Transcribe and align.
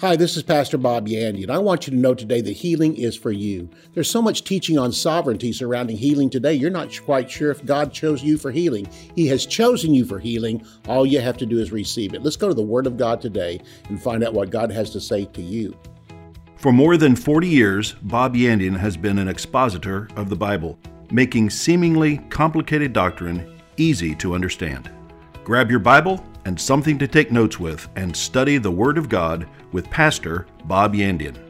Hi, 0.00 0.14
this 0.14 0.36
is 0.36 0.44
Pastor 0.44 0.78
Bob 0.78 1.08
Yandian, 1.08 1.42
and 1.42 1.50
I 1.50 1.58
want 1.58 1.88
you 1.88 1.90
to 1.90 1.98
know 1.98 2.14
today 2.14 2.40
that 2.40 2.52
healing 2.52 2.94
is 2.94 3.16
for 3.16 3.32
you. 3.32 3.68
There's 3.94 4.08
so 4.08 4.22
much 4.22 4.44
teaching 4.44 4.78
on 4.78 4.92
sovereignty 4.92 5.52
surrounding 5.52 5.96
healing 5.96 6.30
today, 6.30 6.54
you're 6.54 6.70
not 6.70 6.96
quite 7.04 7.28
sure 7.28 7.50
if 7.50 7.66
God 7.66 7.92
chose 7.92 8.22
you 8.22 8.38
for 8.38 8.52
healing. 8.52 8.88
He 9.16 9.26
has 9.26 9.44
chosen 9.44 9.92
you 9.92 10.04
for 10.04 10.20
healing. 10.20 10.64
All 10.86 11.04
you 11.04 11.20
have 11.20 11.36
to 11.38 11.46
do 11.46 11.58
is 11.58 11.72
receive 11.72 12.14
it. 12.14 12.22
Let's 12.22 12.36
go 12.36 12.46
to 12.46 12.54
the 12.54 12.62
Word 12.62 12.86
of 12.86 12.96
God 12.96 13.20
today 13.20 13.60
and 13.88 14.00
find 14.00 14.22
out 14.22 14.34
what 14.34 14.50
God 14.50 14.70
has 14.70 14.90
to 14.90 15.00
say 15.00 15.24
to 15.24 15.42
you. 15.42 15.76
For 16.58 16.70
more 16.70 16.96
than 16.96 17.16
40 17.16 17.48
years, 17.48 17.96
Bob 18.02 18.36
Yandian 18.36 18.78
has 18.78 18.96
been 18.96 19.18
an 19.18 19.26
expositor 19.26 20.08
of 20.14 20.28
the 20.28 20.36
Bible, 20.36 20.78
making 21.10 21.50
seemingly 21.50 22.18
complicated 22.30 22.92
doctrine 22.92 23.60
easy 23.76 24.14
to 24.14 24.36
understand. 24.36 24.92
Grab 25.42 25.72
your 25.72 25.80
Bible 25.80 26.24
and 26.48 26.58
something 26.58 26.96
to 26.96 27.06
take 27.06 27.30
notes 27.30 27.60
with 27.60 27.86
and 27.94 28.16
study 28.16 28.56
the 28.56 28.70
Word 28.70 28.96
of 28.96 29.10
God 29.10 29.46
with 29.70 29.90
Pastor 29.90 30.46
Bob 30.64 30.94
Yandian. 30.94 31.47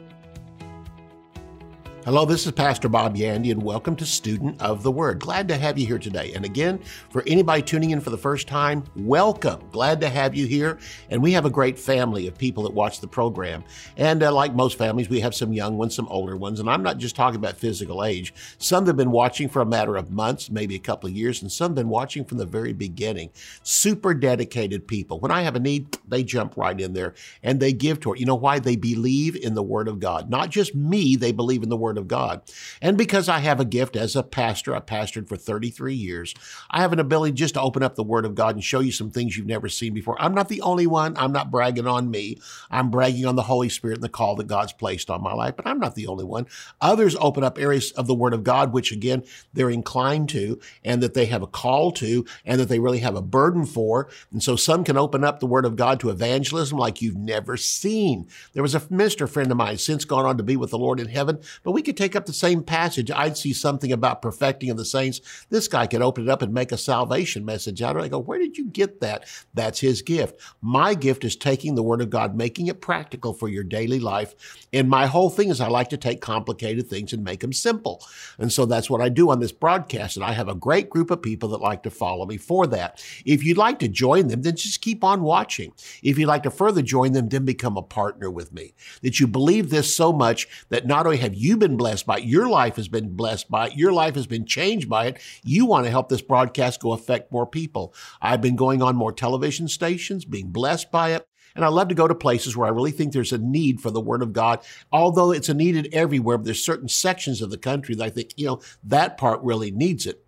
Hello, 2.05 2.23
this 2.23 2.45
is 2.45 2.53
Pastor 2.53 2.87
Bob 2.87 3.17
Yandian, 3.17 3.51
and 3.51 3.61
welcome 3.61 3.93
to 3.97 4.05
Student 4.05 4.59
of 4.61 4.83
the 4.83 4.91
Word. 4.91 5.19
Glad 5.19 5.49
to 5.49 5.57
have 5.57 5.77
you 5.77 5.85
here 5.85 5.99
today. 5.99 6.31
And 6.33 6.45
again, 6.45 6.79
for 7.09 7.23
anybody 7.27 7.61
tuning 7.61 7.89
in 7.89 7.99
for 7.99 8.09
the 8.09 8.17
first 8.17 8.47
time, 8.47 8.85
welcome. 8.95 9.61
Glad 9.73 9.99
to 9.99 10.07
have 10.07 10.33
you 10.33 10.47
here. 10.47 10.79
And 11.09 11.21
we 11.21 11.33
have 11.33 11.43
a 11.43 11.49
great 11.49 11.77
family 11.77 12.25
of 12.27 12.37
people 12.37 12.63
that 12.63 12.73
watch 12.73 13.01
the 13.01 13.07
program. 13.07 13.65
And 13.97 14.23
uh, 14.23 14.33
like 14.33 14.55
most 14.55 14.77
families, 14.77 15.09
we 15.09 15.19
have 15.19 15.35
some 15.35 15.51
young 15.51 15.77
ones, 15.77 15.93
some 15.93 16.07
older 16.07 16.37
ones. 16.37 16.61
And 16.61 16.69
I'm 16.69 16.81
not 16.81 16.99
just 16.99 17.17
talking 17.17 17.35
about 17.35 17.57
physical 17.57 18.05
age. 18.05 18.33
Some 18.59 18.85
have 18.85 18.95
been 18.95 19.11
watching 19.11 19.49
for 19.49 19.61
a 19.61 19.65
matter 19.65 19.97
of 19.97 20.09
months, 20.09 20.49
maybe 20.49 20.75
a 20.75 20.79
couple 20.79 21.09
of 21.09 21.15
years, 21.15 21.41
and 21.41 21.51
some 21.51 21.71
have 21.71 21.75
been 21.75 21.89
watching 21.89 22.23
from 22.23 22.37
the 22.37 22.45
very 22.45 22.71
beginning. 22.71 23.29
Super 23.61 24.13
dedicated 24.13 24.87
people. 24.87 25.19
When 25.19 25.31
I 25.31 25.41
have 25.41 25.57
a 25.57 25.59
need, 25.59 25.97
they 26.07 26.23
jump 26.23 26.55
right 26.55 26.79
in 26.79 26.93
there 26.93 27.13
and 27.43 27.59
they 27.59 27.73
give 27.73 27.99
to 27.99 28.13
it. 28.13 28.21
You 28.21 28.25
know 28.25 28.35
why? 28.35 28.59
They 28.59 28.77
believe 28.77 29.35
in 29.35 29.53
the 29.53 29.61
Word 29.61 29.89
of 29.89 29.99
God. 29.99 30.29
Not 30.29 30.49
just 30.49 30.73
me, 30.73 31.17
they 31.17 31.33
believe 31.33 31.61
in 31.61 31.67
the 31.67 31.75
Word 31.75 31.88
of 31.97 32.07
God. 32.07 32.41
And 32.81 32.97
because 32.97 33.27
I 33.29 33.39
have 33.39 33.59
a 33.59 33.65
gift 33.65 33.95
as 33.95 34.15
a 34.15 34.23
pastor, 34.23 34.75
I 34.75 34.79
pastored 34.79 35.27
for 35.27 35.35
33 35.35 35.93
years, 35.95 36.33
I 36.69 36.81
have 36.81 36.93
an 36.93 36.99
ability 36.99 37.33
just 37.33 37.55
to 37.55 37.61
open 37.61 37.83
up 37.83 37.95
the 37.95 38.03
Word 38.03 38.25
of 38.25 38.35
God 38.35 38.55
and 38.55 38.63
show 38.63 38.79
you 38.79 38.91
some 38.91 39.11
things 39.11 39.37
you've 39.37 39.47
never 39.47 39.69
seen 39.69 39.93
before. 39.93 40.21
I'm 40.21 40.33
not 40.33 40.49
the 40.49 40.61
only 40.61 40.87
one. 40.87 41.15
I'm 41.17 41.31
not 41.31 41.51
bragging 41.51 41.87
on 41.87 42.11
me. 42.11 42.37
I'm 42.69 42.89
bragging 42.89 43.25
on 43.25 43.35
the 43.35 43.43
Holy 43.43 43.69
Spirit 43.69 43.95
and 43.95 44.03
the 44.03 44.09
call 44.09 44.35
that 44.35 44.47
God's 44.47 44.73
placed 44.73 45.09
on 45.09 45.23
my 45.23 45.33
life, 45.33 45.55
but 45.55 45.67
I'm 45.67 45.79
not 45.79 45.95
the 45.95 46.07
only 46.07 46.25
one. 46.25 46.47
Others 46.81 47.15
open 47.19 47.43
up 47.43 47.57
areas 47.59 47.91
of 47.91 48.07
the 48.07 48.15
Word 48.15 48.33
of 48.33 48.43
God, 48.43 48.73
which 48.73 48.91
again, 48.91 49.23
they're 49.53 49.69
inclined 49.69 50.29
to 50.29 50.59
and 50.83 51.01
that 51.03 51.13
they 51.13 51.25
have 51.25 51.41
a 51.41 51.47
call 51.47 51.91
to 51.93 52.25
and 52.45 52.59
that 52.59 52.69
they 52.69 52.79
really 52.79 52.99
have 52.99 53.15
a 53.15 53.21
burden 53.21 53.65
for. 53.65 54.09
And 54.31 54.43
so 54.43 54.55
some 54.55 54.83
can 54.83 54.97
open 54.97 55.23
up 55.23 55.39
the 55.39 55.47
Word 55.47 55.65
of 55.65 55.75
God 55.75 55.99
to 55.99 56.09
evangelism 56.09 56.77
like 56.77 57.01
you've 57.01 57.15
never 57.15 57.57
seen. 57.57 58.27
There 58.53 58.63
was 58.63 58.75
a 58.75 58.81
minister 58.89 59.27
friend 59.27 59.51
of 59.51 59.57
mine 59.57 59.77
since 59.77 60.05
gone 60.05 60.25
on 60.25 60.37
to 60.37 60.43
be 60.43 60.57
with 60.57 60.71
the 60.71 60.77
Lord 60.77 60.99
in 60.99 61.07
heaven, 61.07 61.39
but 61.63 61.71
we 61.71 61.78
could 61.81 61.97
take 61.97 62.15
up 62.15 62.25
the 62.25 62.33
same 62.33 62.63
passage. 62.63 63.11
I'd 63.11 63.37
see 63.37 63.53
something 63.53 63.91
about 63.91 64.21
perfecting 64.21 64.69
of 64.69 64.77
the 64.77 64.85
saints. 64.85 65.21
This 65.49 65.67
guy 65.67 65.87
could 65.87 66.01
open 66.01 66.25
it 66.25 66.29
up 66.29 66.41
and 66.41 66.53
make 66.53 66.71
a 66.71 66.77
salvation 66.77 67.45
message 67.45 67.81
out 67.81 67.95
of 67.95 68.01
it. 68.01 68.05
I 68.05 68.09
go, 68.09 68.19
where 68.19 68.39
did 68.39 68.57
you 68.57 68.65
get 68.65 69.01
that? 69.01 69.25
That's 69.53 69.79
his 69.79 70.01
gift. 70.01 70.39
My 70.61 70.93
gift 70.93 71.23
is 71.23 71.35
taking 71.35 71.75
the 71.75 71.83
word 71.83 72.01
of 72.01 72.09
God, 72.09 72.35
making 72.35 72.67
it 72.67 72.81
practical 72.81 73.33
for 73.33 73.47
your 73.47 73.63
daily 73.63 73.99
life. 73.99 74.35
And 74.73 74.89
my 74.89 75.05
whole 75.05 75.29
thing 75.29 75.49
is 75.49 75.61
I 75.61 75.67
like 75.67 75.89
to 75.89 75.97
take 75.97 76.21
complicated 76.21 76.89
things 76.89 77.13
and 77.13 77.23
make 77.23 77.39
them 77.39 77.53
simple. 77.53 78.03
And 78.37 78.51
so 78.51 78.65
that's 78.65 78.89
what 78.89 79.01
I 79.01 79.09
do 79.09 79.29
on 79.29 79.39
this 79.39 79.51
broadcast. 79.51 80.15
And 80.15 80.25
I 80.25 80.33
have 80.33 80.49
a 80.49 80.55
great 80.55 80.89
group 80.89 81.11
of 81.11 81.21
people 81.21 81.49
that 81.49 81.61
like 81.61 81.83
to 81.83 81.89
follow 81.89 82.25
me 82.25 82.37
for 82.37 82.67
that. 82.67 83.03
If 83.25 83.43
you'd 83.43 83.57
like 83.57 83.79
to 83.79 83.87
join 83.87 84.27
them, 84.27 84.41
then 84.41 84.55
just 84.55 84.81
keep 84.81 85.03
on 85.03 85.21
watching. 85.21 85.73
If 86.03 86.17
you'd 86.17 86.27
like 86.27 86.43
to 86.43 86.51
further 86.51 86.81
join 86.81 87.13
them, 87.13 87.29
then 87.29 87.45
become 87.45 87.77
a 87.77 87.81
partner 87.81 88.29
with 88.29 88.53
me. 88.53 88.73
That 89.01 89.19
you 89.19 89.27
believe 89.27 89.69
this 89.69 89.95
so 89.95 90.11
much 90.13 90.47
that 90.69 90.87
not 90.87 91.05
only 91.05 91.17
have 91.17 91.35
you 91.35 91.57
been 91.57 91.68
blessed 91.77 92.05
by 92.05 92.17
it, 92.17 92.23
your 92.25 92.47
life 92.47 92.75
has 92.75 92.87
been 92.87 93.15
blessed 93.15 93.49
by 93.49 93.67
it, 93.67 93.75
your 93.75 93.91
life 93.91 94.15
has 94.15 94.27
been 94.27 94.45
changed 94.45 94.89
by 94.89 95.07
it. 95.07 95.21
You 95.43 95.65
want 95.65 95.85
to 95.85 95.91
help 95.91 96.09
this 96.09 96.21
broadcast 96.21 96.81
go 96.81 96.93
affect 96.93 97.31
more 97.31 97.47
people. 97.47 97.93
I've 98.21 98.41
been 98.41 98.55
going 98.55 98.81
on 98.81 98.95
more 98.95 99.11
television 99.11 99.67
stations, 99.67 100.25
being 100.25 100.49
blessed 100.51 100.91
by 100.91 101.13
it. 101.13 101.27
And 101.55 101.65
I 101.65 101.69
love 101.69 101.87
to 101.89 101.95
go 101.95 102.07
to 102.07 102.15
places 102.15 102.55
where 102.55 102.67
I 102.67 102.71
really 102.71 102.91
think 102.91 103.11
there's 103.11 103.33
a 103.33 103.37
need 103.37 103.81
for 103.81 103.89
the 103.89 103.99
Word 103.99 104.21
of 104.21 104.33
God, 104.33 104.59
although 104.91 105.31
it's 105.31 105.49
needed 105.49 105.89
everywhere. 105.91 106.37
But 106.37 106.45
there's 106.45 106.63
certain 106.63 106.87
sections 106.87 107.41
of 107.41 107.49
the 107.49 107.57
country 107.57 107.95
that 107.95 108.03
I 108.03 108.09
think, 108.09 108.33
you 108.37 108.45
know, 108.45 108.61
that 108.83 109.17
part 109.17 109.41
really 109.41 109.71
needs 109.71 110.05
it. 110.05 110.23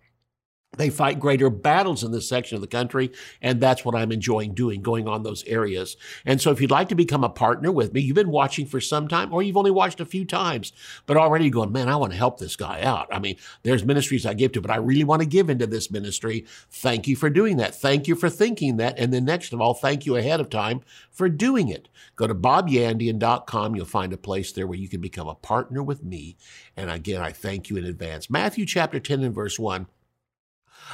They 0.78 0.88
fight 0.88 1.20
greater 1.20 1.50
battles 1.50 2.02
in 2.02 2.12
this 2.12 2.26
section 2.26 2.54
of 2.54 2.62
the 2.62 2.66
country, 2.66 3.12
and 3.42 3.60
that's 3.60 3.84
what 3.84 3.94
I'm 3.94 4.10
enjoying 4.10 4.54
doing, 4.54 4.80
going 4.80 5.06
on 5.06 5.22
those 5.22 5.44
areas. 5.44 5.98
And 6.24 6.40
so, 6.40 6.50
if 6.50 6.62
you'd 6.62 6.70
like 6.70 6.88
to 6.88 6.94
become 6.94 7.22
a 7.22 7.28
partner 7.28 7.70
with 7.70 7.92
me, 7.92 8.00
you've 8.00 8.14
been 8.14 8.30
watching 8.30 8.64
for 8.64 8.80
some 8.80 9.06
time, 9.06 9.34
or 9.34 9.42
you've 9.42 9.58
only 9.58 9.70
watched 9.70 10.00
a 10.00 10.06
few 10.06 10.24
times, 10.24 10.72
but 11.04 11.18
already 11.18 11.50
going, 11.50 11.72
man, 11.72 11.90
I 11.90 11.96
want 11.96 12.12
to 12.12 12.18
help 12.18 12.38
this 12.38 12.56
guy 12.56 12.80
out. 12.80 13.06
I 13.12 13.18
mean, 13.18 13.36
there's 13.64 13.84
ministries 13.84 14.24
I 14.24 14.32
give 14.32 14.52
to, 14.52 14.62
but 14.62 14.70
I 14.70 14.76
really 14.76 15.04
want 15.04 15.20
to 15.20 15.28
give 15.28 15.50
into 15.50 15.66
this 15.66 15.90
ministry. 15.90 16.46
Thank 16.70 17.06
you 17.06 17.16
for 17.16 17.28
doing 17.28 17.58
that. 17.58 17.74
Thank 17.74 18.08
you 18.08 18.14
for 18.14 18.30
thinking 18.30 18.78
that. 18.78 18.98
And 18.98 19.12
then, 19.12 19.26
next 19.26 19.52
of 19.52 19.60
all, 19.60 19.74
thank 19.74 20.06
you 20.06 20.16
ahead 20.16 20.40
of 20.40 20.48
time 20.48 20.80
for 21.10 21.28
doing 21.28 21.68
it. 21.68 21.88
Go 22.16 22.26
to 22.26 22.34
bobyandian.com. 22.34 23.76
You'll 23.76 23.84
find 23.84 24.14
a 24.14 24.16
place 24.16 24.52
there 24.52 24.66
where 24.66 24.78
you 24.78 24.88
can 24.88 25.02
become 25.02 25.28
a 25.28 25.34
partner 25.34 25.82
with 25.82 26.02
me. 26.02 26.38
And 26.78 26.90
again, 26.90 27.20
I 27.20 27.32
thank 27.32 27.68
you 27.68 27.76
in 27.76 27.84
advance. 27.84 28.30
Matthew 28.30 28.64
chapter 28.64 28.98
10 28.98 29.22
and 29.22 29.34
verse 29.34 29.58
1. 29.58 29.86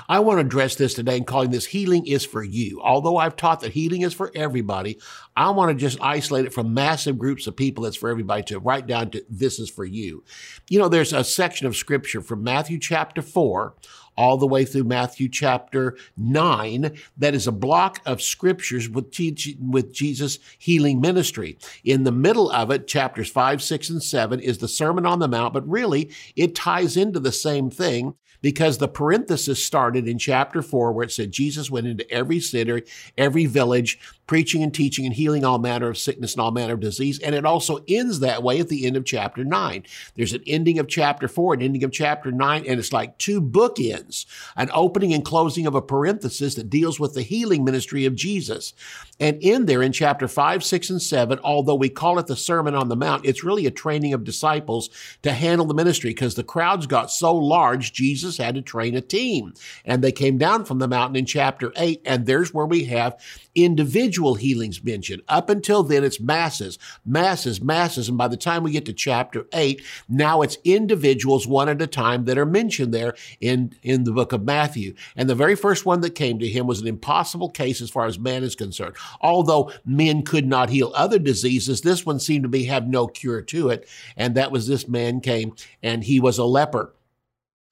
I 0.09 0.21
want 0.21 0.39
to 0.39 0.47
address 0.47 0.75
this 0.75 0.95
today 0.95 1.17
and 1.17 1.27
calling 1.27 1.51
this 1.51 1.67
healing 1.67 2.07
is 2.07 2.25
for 2.25 2.43
you. 2.43 2.81
Although 2.83 3.17
I've 3.17 3.37
taught 3.37 3.61
that 3.61 3.73
healing 3.73 4.03
is 4.03 4.15
for 4.15 4.31
everybody, 4.35 4.99
I 5.37 5.51
want 5.51 5.71
to 5.71 5.75
just 5.75 6.01
isolate 6.01 6.47
it 6.47 6.55
from 6.55 6.75
massive 6.75 7.19
groups 7.19 7.47
of 7.47 7.57
people 7.57 7.85
that's 7.85 7.97
for 7.97 8.11
everybody 8.11 8.43
to 8.45 8.59
write 8.59 8.87
down 8.87 9.11
to 9.11 9.25
this 9.29 9.59
is 9.59 9.71
for 9.71 9.85
you. 9.85 10.25
You 10.69 10.79
know, 10.79 10.89
there's 10.89 11.13
a 11.13 11.25
section 11.25 11.67
of 11.67 11.77
scripture 11.77 12.21
from 12.21 12.43
Matthew 12.43 12.79
chapter 12.79 13.23
4 13.23 13.75
all 14.19 14.37
the 14.37 14.49
way 14.49 14.65
through 14.65 14.83
Matthew 14.83 15.29
chapter 15.29 15.97
9 16.17 16.99
that 17.19 17.35
is 17.37 17.47
a 17.47 17.53
block 17.53 18.01
of 18.05 18.21
scriptures 18.21 18.89
with, 18.89 19.13
teach, 19.13 19.55
with 19.61 19.93
Jesus 19.93 20.41
healing 20.59 21.01
ministry. 21.01 21.57
In 21.85 22.03
the 22.03 22.11
middle 22.11 22.51
of 22.51 22.73
it, 22.73 22.89
chapters 22.89 23.31
5, 23.31 23.63
6, 23.63 23.91
and 23.91 24.03
7 24.03 24.41
is 24.41 24.59
the 24.59 24.67
Sermon 24.67 25.07
on 25.07 25.21
the 25.21 25.29
Mount, 25.29 25.55
but 25.55 25.69
really 25.69 26.11
it 26.35 26.57
ties 26.57 26.97
into 26.97 27.21
the 27.21 27.31
same 27.31 27.71
thing 27.71 28.15
because 28.41 28.79
the 28.79 28.89
parenthesis 28.89 29.65
started 29.65 30.07
in 30.09 30.19
chapter 30.19 30.63
4 30.63 30.93
where 30.93 31.05
it 31.05 31.13
said 31.13 31.33
Jesus 31.33 31.71
went 31.71 31.87
into 31.87 32.11
every 32.11 32.41
city, 32.41 32.85
every 33.17 33.47
village, 33.47 33.99
preaching 34.29 34.63
and 34.63 34.73
teaching 34.73 35.07
and 35.07 35.15
healing 35.15 35.43
all 35.43 35.59
manner 35.59 35.89
of 35.89 35.99
sickness 35.99 36.35
and 36.35 36.41
all 36.43 36.53
manner 36.53 36.75
of 36.75 36.81
disease. 36.81 37.19
And 37.19 37.35
it 37.35 37.47
also 37.47 37.83
ends 37.89 38.21
that 38.21 38.43
way 38.43 38.61
at 38.61 38.69
the 38.69 38.87
end 38.87 38.97
of 38.97 39.07
chapter 39.07 39.43
9. 39.43 39.85
There's 40.15 40.35
an 40.35 40.43
ending 40.47 40.79
of 40.79 40.87
chapter 40.87 41.27
4, 41.27 41.55
an 41.55 41.63
ending 41.63 41.83
of 41.83 41.91
chapter 41.91 42.31
9, 42.31 42.67
and 42.67 42.79
it's 42.79 42.93
like 42.93 43.17
two 43.17 43.41
bookends, 43.41 44.27
an 44.55 44.71
opening 44.73 45.15
and 45.15 45.25
closing 45.25 45.67
of 45.67 45.75
a 45.75 45.83
parenthesis 45.83 46.55
that 46.55 46.71
deals 46.71 47.01
with 47.01 47.15
the 47.15 47.23
healing 47.23 47.65
ministry 47.65 48.05
of 48.05 48.15
Jesus. 48.15 48.75
And 49.19 49.43
in 49.43 49.65
there 49.65 49.83
in 49.83 49.93
chapter 49.93 50.29
5, 50.29 50.63
6, 50.63 50.91
and 50.91 51.03
7, 51.03 51.41
although 51.43 51.75
we 51.75 51.89
call 51.89 52.19
it 52.19 52.27
the 52.27 52.37
Sermon 52.37 52.75
on 52.75 52.89
the 52.89 52.97
Mount, 52.97 53.25
it's 53.25 53.43
really 53.43 53.65
a 53.65 53.71
training 53.71 54.13
of 54.13 54.25
disciples 54.25 54.91
to 55.23 55.33
handle 55.33 55.67
the 55.67 55.75
ministry 55.75 56.11
because 56.11 56.35
the 56.35 56.45
crowds 56.45 56.87
got 56.87 57.11
so 57.11 57.35
large, 57.35 57.95
Jesus 57.95 58.37
had 58.37 58.55
to 58.57 58.63
train 58.63 58.95
a 58.95 59.01
team. 59.01 59.55
And 59.87 60.05
they 60.05 60.13
came 60.13 60.37
down 60.37 60.67
from 60.67 60.81
the 60.81 60.87
mountain 60.87 61.17
in 61.17 61.25
chapter 61.25 61.73
8, 61.77 62.03
and 62.05 62.27
there's 62.27 62.53
where 62.53 62.67
we 62.67 62.85
have 62.85 63.19
individual 63.55 64.18
healings 64.19 64.83
mentioned. 64.83 65.23
Up 65.29 65.51
until 65.51 65.83
then, 65.83 66.05
it's 66.05 66.21
masses, 66.21 66.79
masses, 67.05 67.61
masses. 67.61 68.09
And 68.09 68.19
by 68.19 68.29
the 68.29 68.37
time 68.37 68.63
we 68.63 68.73
get 68.73 68.87
to 68.87 68.93
chapter 68.93 69.47
8, 69.53 69.83
now 70.09 70.43
it's 70.43 70.59
individuals 70.65 71.47
one 71.47 71.69
at 71.69 71.83
a 71.83 71.87
time 71.87 72.25
that 72.25 72.39
are 72.39 72.47
mentioned 72.47 72.93
there 72.93 73.15
in, 73.41 73.73
in 73.83 74.05
the 74.05 74.13
book 74.13 74.33
of 74.33 74.43
Matthew. 74.43 74.95
And 75.17 75.29
the 75.29 75.35
very 75.35 75.55
first 75.55 75.87
one 75.87 76.01
that 76.03 76.15
came 76.15 76.39
to 76.39 76.49
him 76.49 76.67
was 76.67 76.81
an 76.81 76.87
impossible 76.87 77.51
case 77.51 77.81
as 77.81 77.91
far 77.91 78.07
as 78.07 78.19
man 78.19 78.43
is 78.43 78.55
concerned. 78.55 78.97
Although 79.21 79.73
men 79.85 80.23
could 80.23 80.47
not 80.47 80.71
heal 80.71 80.93
other 80.95 81.19
diseases, 81.19 81.81
this 81.81 82.05
one 82.05 82.21
seemed 82.21 82.45
to 82.45 82.49
be 82.49 82.65
have 82.65 82.87
no 82.87 83.07
cure 83.07 83.43
to 83.43 83.71
it. 83.71 83.89
And 84.17 84.35
that 84.35 84.53
was 84.53 84.67
this 84.67 84.89
man 84.89 85.21
came 85.21 85.55
and 85.83 86.05
he 86.05 86.21
was 86.21 86.39
a 86.39 86.45
leper 86.45 86.93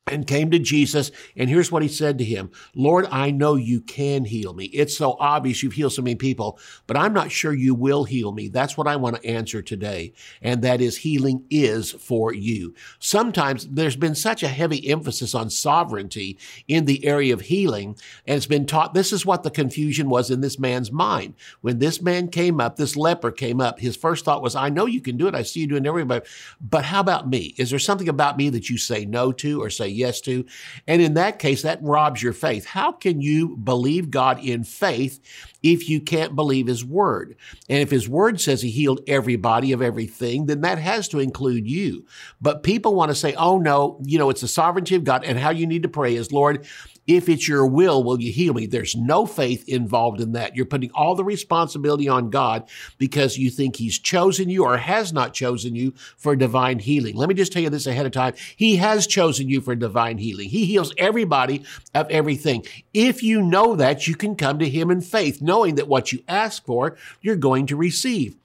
and 0.08 0.25
came 0.25 0.53
to 0.53 0.58
Jesus. 0.61 1.11
And 1.37 1.50
here's 1.50 1.73
what 1.73 1.82
he 1.82 1.88
said 1.88 2.19
to 2.19 2.25
him 2.25 2.50
Lord, 2.76 3.06
I 3.11 3.32
know 3.32 3.56
you 3.56 3.81
can 3.81 4.25
heal 4.25 4.55
me. 4.55 4.67
It's 4.67 4.97
so 4.97 5.17
obvious 5.19 5.64
you've 5.64 5.73
healed 5.73 5.94
so 5.94 6.03
many 6.03 6.14
people, 6.14 6.61
but 6.87 6.97
I'm 6.97 7.12
not 7.12 7.32
sure 7.32 7.53
you 7.53 7.75
will 7.75 8.05
heal 8.05 8.31
me. 8.31 8.47
That's 8.47 8.76
what 8.76 8.87
I 8.87 8.94
want 8.94 9.17
to 9.17 9.29
answer 9.29 9.62
today. 9.62 10.12
And 10.41 10.62
that 10.62 10.81
is 10.81 10.99
healing 10.99 11.44
is 11.50 11.91
for 11.91 12.32
you. 12.32 12.73
Sometimes 13.00 13.67
there's 13.67 13.97
been 13.97 14.14
such 14.14 14.44
a 14.44 14.49
heavy 14.49 14.88
emphasis 14.88 15.35
on 15.35 15.50
sovereignty 15.50 16.38
in 16.69 16.85
the 16.85 17.05
area 17.05 17.35
of 17.35 17.41
healing. 17.41 17.97
And 18.26 18.37
it's 18.37 18.47
been 18.47 18.67
taught 18.67 18.94
this 18.94 19.12
is 19.12 19.26
what 19.26 19.43
the 19.43 19.50
confusion 19.50 20.09
was 20.09 20.31
in 20.31 20.41
this 20.41 20.56
man's 20.56 20.93
mind. 20.93 21.35
When 21.62 21.81
this 21.81 22.00
man 22.00 22.29
came 22.29 22.61
up, 22.61 22.76
this 22.76 22.97
leper 22.97 23.32
came 23.32 23.61
up, 23.61 23.81
his 23.81 23.97
first 23.97 24.25
thought 24.25 24.43
was, 24.43 24.55
I 24.55 24.69
know 24.69 24.87
you 24.87 25.00
can 25.00 25.17
do 25.17 25.26
it. 25.26 25.35
I 25.35 25.43
see 25.43 25.61
you 25.61 25.67
doing 25.67 25.85
everybody, 25.85 26.25
but 26.61 26.85
how 26.85 27.00
about 27.00 27.29
me? 27.29 27.55
Is 27.56 27.70
there 27.70 27.81
something 27.81 28.09
about 28.09 28.37
me 28.37 28.50
that 28.50 28.70
you 28.70 28.79
say 28.79 29.05
no 29.05 29.32
to 29.32 29.61
or 29.61 29.69
say 29.69 29.96
yes 29.97 30.21
to. 30.23 30.45
And 30.87 31.03
in 31.03 31.15
that 31.15 31.39
case, 31.39 31.63
that 31.63 31.83
robs 31.83 32.23
your 32.23 32.33
faith. 32.33 32.65
How 32.65 32.93
can 32.93 33.21
you 33.21 33.57
believe 33.57 34.11
God 34.11 34.39
in 34.45 34.65
faith 34.65 35.21
if 35.63 35.89
you 35.89 36.01
can't 36.01 36.37
believe 36.37 36.67
his 36.67 36.85
word? 36.85 37.37
And 37.69 37.81
if 37.81 37.91
his 37.91 38.09
word 38.09 38.41
says 38.41 38.63
he 38.63 38.71
healed 38.71 39.01
everybody 39.07 39.73
of 39.73 39.83
everything, 39.83 40.47
then 40.47 40.61
that 40.61 40.79
has 40.79 41.09
to 41.09 41.19
include 41.19 41.69
you. 41.69 42.07
But 42.41 42.63
people 42.63 42.95
want 42.95 43.11
to 43.11 43.15
say, 43.15 43.35
oh 43.35 43.59
no, 43.59 44.01
you 44.05 44.19
know, 44.19 44.31
it's 44.31 44.43
the 44.43 44.49
sovereignty 44.49 44.95
of 44.95 45.05
God. 45.05 45.25
And 45.25 45.39
how 45.39 45.51
you 45.51 45.67
need 45.67 45.83
to 45.83 45.89
pray 45.89 46.15
is, 46.15 46.33
Lord, 46.33 46.67
if 47.06 47.29
it's 47.29 47.49
your 47.49 47.67
will, 47.67 48.03
will 48.03 48.20
you 48.20 48.32
heal 48.32 48.55
me? 48.55 48.67
There's 48.67 48.97
no 48.97 49.26
faith 49.26 49.69
involved 49.69 50.20
in 50.20 50.32
that. 50.32 50.56
You're 50.56 50.67
putting 50.67 50.91
all 50.93 51.14
the 51.14 51.25
responsibility 51.25 52.08
on 52.08 52.31
God 52.31 52.69
because 52.99 53.38
you 53.38 53.50
think 53.50 53.76
He's 53.76 53.99
chosen 53.99 54.49
you 54.49 54.64
or 54.64 54.76
has 54.76 55.12
not 55.12 55.35
chosen 55.35 55.75
you 55.75 55.94
for 56.17 56.35
divine 56.37 56.79
healing. 56.79 57.17
Let 57.17 57.29
me 57.29 57.35
just 57.35 57.53
tell 57.53 57.62
you 57.62 57.70
this 57.70 57.87
ahead 57.87 58.06
of 58.06 58.12
time. 58.12 58.35
He 58.56 58.76
has 58.76 59.06
chosen 59.06 59.49
you 59.49 59.61
for 59.61 59.75
divine 59.75 60.19
healing. 60.19 60.49
He 60.49 60.67
heals 60.67 60.94
everybody 60.99 61.64
of 61.94 62.11
everything. 62.11 62.64
If 62.93 63.23
you 63.23 63.43
know 63.43 63.76
that, 63.76 64.06
you 64.06 64.14
can 64.14 64.37
come 64.37 64.59
to 64.59 64.69
Him 64.69 64.91
in 64.91 65.00
faith, 65.00 65.41
knowing 65.41 65.76
that 65.76 65.88
what 65.88 66.12
you 66.12 66.23
ask 66.29 66.64
for, 66.64 66.97
you're 67.20 67.37
going 67.37 67.67
to 67.67 67.76
receive. 67.76 68.37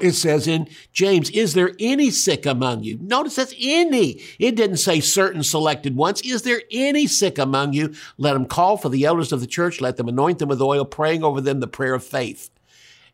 It 0.00 0.12
says 0.12 0.48
in 0.48 0.68
James, 0.92 1.30
is 1.30 1.54
there 1.54 1.72
any 1.78 2.10
sick 2.10 2.46
among 2.46 2.82
you? 2.82 2.98
Notice 3.00 3.36
that's 3.36 3.54
any. 3.60 4.20
It 4.40 4.56
didn't 4.56 4.78
say 4.78 4.98
certain 5.00 5.44
selected 5.44 5.94
ones. 5.94 6.20
Is 6.22 6.42
there 6.42 6.62
any 6.72 7.06
sick 7.06 7.38
among 7.38 7.74
you? 7.74 7.94
Let 8.18 8.32
them 8.32 8.46
call 8.46 8.76
for 8.76 8.88
the 8.88 9.04
elders 9.04 9.32
of 9.32 9.40
the 9.40 9.46
church. 9.46 9.80
Let 9.80 9.96
them 9.96 10.08
anoint 10.08 10.40
them 10.40 10.48
with 10.48 10.60
oil, 10.60 10.84
praying 10.84 11.22
over 11.22 11.40
them 11.40 11.60
the 11.60 11.68
prayer 11.68 11.94
of 11.94 12.02
faith. 12.02 12.50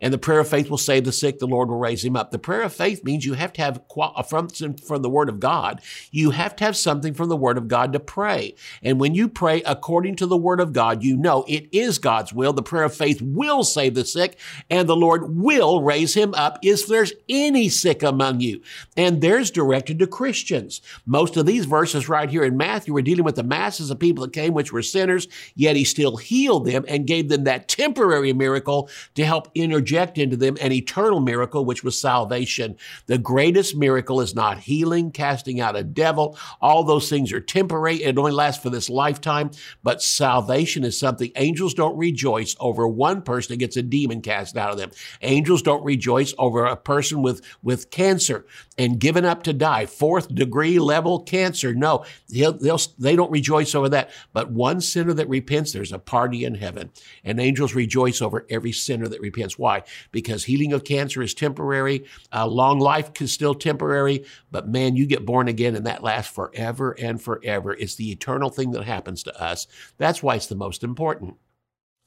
And 0.01 0.13
the 0.13 0.19
prayer 0.19 0.41
of 0.41 0.49
faith 0.49 0.71
will 0.71 0.79
save 0.79 1.05
the 1.05 1.13
sick. 1.13 1.39
The 1.39 1.47
Lord 1.47 1.69
will 1.69 1.79
raise 1.79 2.05
him 2.05 2.17
up. 2.17 2.31
The 2.31 2.39
prayer 2.39 2.63
of 2.63 2.73
faith 2.73 3.05
means 3.05 3.27
you 3.27 3.35
have 3.35 3.53
to 3.55 3.63
have 3.63 3.81
from, 4.29 4.49
from 4.49 5.03
the 5.03 5.11
word 5.11 5.29
of 5.29 5.41
God. 5.41 5.83
You 6.11 6.31
have 6.31 6.57
to 6.57 6.65
have 6.65 6.77
something 6.77 7.13
from 7.15 7.29
the 7.29 7.37
word 7.37 7.59
of 7.59 7.69
God 7.69 7.93
to 7.93 8.01
pray. 8.01 8.55
And 8.83 8.99
when 8.99 9.15
you 9.15 9.29
pray 9.29 9.63
according 9.63 10.17
to 10.17 10.27
the 10.27 10.37
word 10.37 10.61
of 10.61 10.73
God, 10.73 11.03
you 11.03 11.17
know 11.17 11.45
it 11.47 11.69
is 11.73 11.99
God's 11.99 12.33
will. 12.33 12.53
The 12.53 12.63
prayer 12.63 12.85
of 12.85 12.95
faith 12.95 13.21
will 13.21 13.63
save 13.63 13.95
the 13.95 14.05
sick 14.05 14.39
and 14.71 14.89
the 14.89 14.97
Lord 14.97 15.37
will 15.37 15.83
raise 15.83 16.15
him 16.15 16.35
up 16.35 16.59
if 16.63 16.87
there's 16.87 17.13
any 17.29 17.69
sick 17.69 18.03
among 18.03 18.41
you. 18.41 18.63
And 18.97 19.21
there's 19.21 19.51
directed 19.51 19.99
to 19.99 20.07
Christians. 20.07 20.81
Most 21.05 21.37
of 21.37 21.47
these 21.47 21.67
verses 21.67 22.09
right 22.09 22.31
here 22.31 22.45
in 22.45 22.57
Matthew 22.57 22.97
are 22.97 23.03
dealing 23.03 23.25
with 23.25 23.37
the 23.37 23.43
masses 23.43 23.91
of 23.91 23.99
people 23.99 24.25
that 24.25 24.33
came, 24.33 24.55
which 24.55 24.73
were 24.73 24.83
sinners, 24.83 25.29
yet 25.55 25.77
he 25.77 25.85
still 25.85 26.17
healed 26.17 26.65
them 26.65 26.85
and 26.89 27.07
gave 27.07 27.29
them 27.29 27.45
that 27.45 27.69
temporary 27.69 28.33
miracle 28.33 28.89
to 29.15 29.25
help 29.25 29.51
interject 29.55 29.90
into 29.91 30.37
them 30.37 30.57
an 30.61 30.73
eternal 30.73 31.21
miracle, 31.21 31.65
which 31.65 31.85
was 31.85 32.01
salvation. 32.01 32.77
The 33.07 33.19
greatest 33.19 33.77
miracle 33.77 34.21
is 34.21 34.35
not 34.35 34.59
healing, 34.59 35.11
casting 35.11 35.61
out 35.61 35.77
a 35.77 35.83
devil. 35.83 36.39
All 36.61 36.85
those 36.85 37.09
things 37.09 37.33
are 37.33 37.41
temporary. 37.41 38.03
It 38.03 38.19
only 38.19 38.33
lasts 38.33 38.63
for 38.63 38.71
this 38.71 38.89
lifetime. 38.89 39.51
But 39.83 40.03
salvation 40.03 40.85
is 40.85 40.99
something 40.99 41.33
angels 41.37 41.75
don't 41.75 41.97
rejoice 41.97 42.57
over 42.61 42.87
one 42.87 43.23
person 43.23 43.53
that 43.53 43.59
gets 43.59 43.77
a 43.77 43.83
demon 43.83 44.21
cast 44.23 44.57
out 44.57 44.71
of 44.71 44.79
them. 44.79 44.91
Angels 45.23 45.63
don't 45.63 45.85
rejoice 45.85 46.35
over 46.39 46.65
a 46.65 46.77
person 46.77 47.23
with, 47.23 47.43
with 47.63 47.91
cancer 47.91 48.47
and 48.79 48.99
given 48.99 49.25
up 49.25 49.43
to 49.43 49.53
die, 49.53 49.87
fourth 49.87 50.35
degree 50.35 50.79
level 50.79 51.21
cancer. 51.21 51.75
No, 51.75 52.05
they'll, 52.29 52.53
they'll, 52.53 52.81
they 52.99 53.17
don't 53.17 53.31
rejoice 53.31 53.75
over 53.75 53.89
that. 53.91 54.11
But 54.33 54.51
one 54.51 54.81
sinner 54.81 55.13
that 55.15 55.29
repents, 55.29 55.73
there's 55.73 55.93
a 55.93 55.99
party 55.99 56.45
in 56.45 56.55
heaven. 56.55 56.91
And 57.25 57.41
angels 57.41 57.75
rejoice 57.75 58.23
over 58.23 58.47
every 58.49 58.73
sinner 58.73 59.09
that 59.09 59.21
repents. 59.21 59.59
Why? 59.59 59.80
Because 60.13 60.45
healing 60.45 60.73
of 60.73 60.85
cancer 60.85 61.23
is 61.23 61.35
temporary. 61.35 62.05
Uh, 62.33 62.47
long 62.47 62.79
life 62.79 63.11
is 63.21 63.33
still 63.33 63.55
temporary. 63.55 64.25
But 64.51 64.69
man, 64.69 64.97
you 64.97 65.07
get 65.07 65.27
born 65.27 65.49
again 65.49 65.77
and 65.77 65.87
that 65.87 66.03
lasts 66.03 66.35
forever 66.35 66.97
and 66.99 67.21
forever. 67.21 67.75
It's 67.75 67.97
the 67.97 68.11
eternal 68.11 68.51
thing 68.51 68.71
that 68.73 68.85
happens 68.85 69.23
to 69.25 69.43
us. 69.43 69.67
That's 69.99 70.23
why 70.23 70.37
it's 70.37 70.47
the 70.47 70.55
most 70.55 70.85
important. 70.85 71.37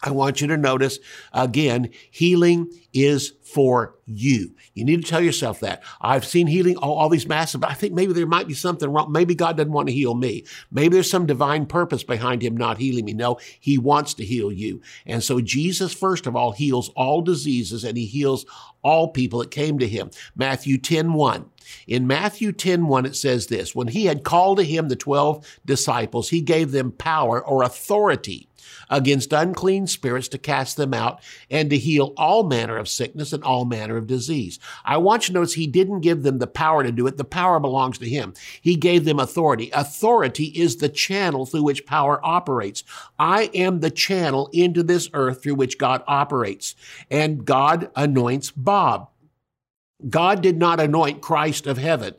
I 0.04 0.12
want 0.12 0.42
you 0.42 0.48
to 0.48 0.58
notice 0.58 1.00
again, 1.32 1.90
healing 2.12 2.70
is 2.94 3.34
for 3.42 3.96
you. 4.06 4.54
You 4.74 4.84
need 4.84 5.02
to 5.02 5.10
tell 5.10 5.22
yourself 5.22 5.62
that. 5.62 5.82
I've 6.02 6.26
seen 6.26 6.48
healing, 6.48 6.76
all, 6.78 6.96
all, 6.96 7.08
these 7.10 7.28
masses, 7.28 7.60
but 7.62 7.70
I 7.70 7.74
think 7.74 7.94
maybe 7.94 8.12
there 8.12 8.28
might 8.28 8.48
be 8.48 8.54
something 8.54 8.90
wrong. 8.90 9.12
Maybe 9.14 9.34
God 9.34 9.56
doesn't 9.56 9.72
want 9.72 9.88
to 9.88 9.94
heal 9.94 10.14
me. 10.14 10.44
Maybe 10.72 10.96
there's 10.96 11.10
some 11.10 11.26
divine 11.26 11.66
purpose 11.68 12.04
behind 12.04 12.42
him 12.42 12.58
not 12.58 12.80
healing 12.80 13.06
me. 13.06 13.14
No, 13.14 13.40
he 13.60 13.78
wants 13.78 14.14
to 14.16 14.26
heal 14.26 14.52
you. 14.52 14.82
And 15.06 15.24
so 15.24 15.40
Jesus, 15.40 15.94
first 15.94 16.28
of 16.28 16.36
all, 16.36 16.52
heals 16.52 16.90
all 16.90 17.22
diseases 17.22 17.86
and 17.86 17.96
he 17.96 18.06
heals 18.06 18.46
all 18.84 19.08
people 19.08 19.40
that 19.40 19.52
came 19.52 19.80
to 19.80 19.88
him. 19.88 20.12
Matthew 20.36 20.78
10 20.78 21.14
1. 21.14 21.50
In 21.88 22.08
Matthew 22.08 22.52
10 22.52 22.88
1, 22.88 23.06
it 23.06 23.16
says 23.16 23.48
this 23.48 23.74
When 23.74 23.88
he 23.88 24.06
had 24.06 24.26
called 24.26 24.58
to 24.58 24.66
him 24.66 24.90
the 24.90 24.98
12 24.98 25.60
disciples, 25.66 26.30
he 26.30 26.42
gave 26.42 26.72
them 26.72 26.92
power 26.92 27.44
or 27.44 27.64
authority 27.64 28.50
against 28.94 29.34
unclean 29.34 29.88
spirits 29.88 30.28
to 30.28 30.38
cast 30.38 30.78
them 30.78 30.94
out 30.94 31.20
and 31.50 31.72
to 31.72 31.78
heal 31.78 32.14
all 32.16 32.44
manner 32.44 32.78
of 32.78 32.88
sickness 32.88 33.34
and 33.34 33.44
all 33.44 33.66
manner 33.66 33.98
of 33.98 34.06
disease. 34.06 34.60
I 34.86 34.98
want 34.98 35.24
you 35.24 35.28
to 35.28 35.40
notice 35.40 35.54
he 35.54 35.66
didn't 35.66 36.02
give 36.02 36.22
them 36.22 36.38
the 36.38 36.46
power 36.46 36.84
to 36.84 36.92
do 36.92 37.08
it. 37.08 37.18
The 37.18 37.24
power 37.24 37.60
belongs 37.60 37.98
to 37.98 38.08
him. 38.08 38.36
He 38.62 38.76
gave 38.76 39.04
them 39.04 39.20
authority. 39.20 39.72
Authority 39.74 40.46
is 40.46 40.78
the 40.78 40.90
channel 40.90 41.48
through 41.48 41.64
which 41.64 41.88
power 41.88 42.24
operates. 42.24 42.84
I 43.18 43.50
am 43.56 43.80
the 43.80 43.90
channel 43.90 44.48
into 44.54 44.84
this 44.84 45.10
earth 45.14 45.42
through 45.42 45.56
which 45.56 45.80
God 45.80 46.04
operates. 46.08 46.76
And 47.10 47.46
God 47.46 47.90
anoints 47.96 48.52
Bob. 48.52 49.10
God 50.08 50.42
did 50.42 50.58
not 50.58 50.80
anoint 50.80 51.22
Christ 51.22 51.66
of 51.66 51.78
heaven. 51.78 52.14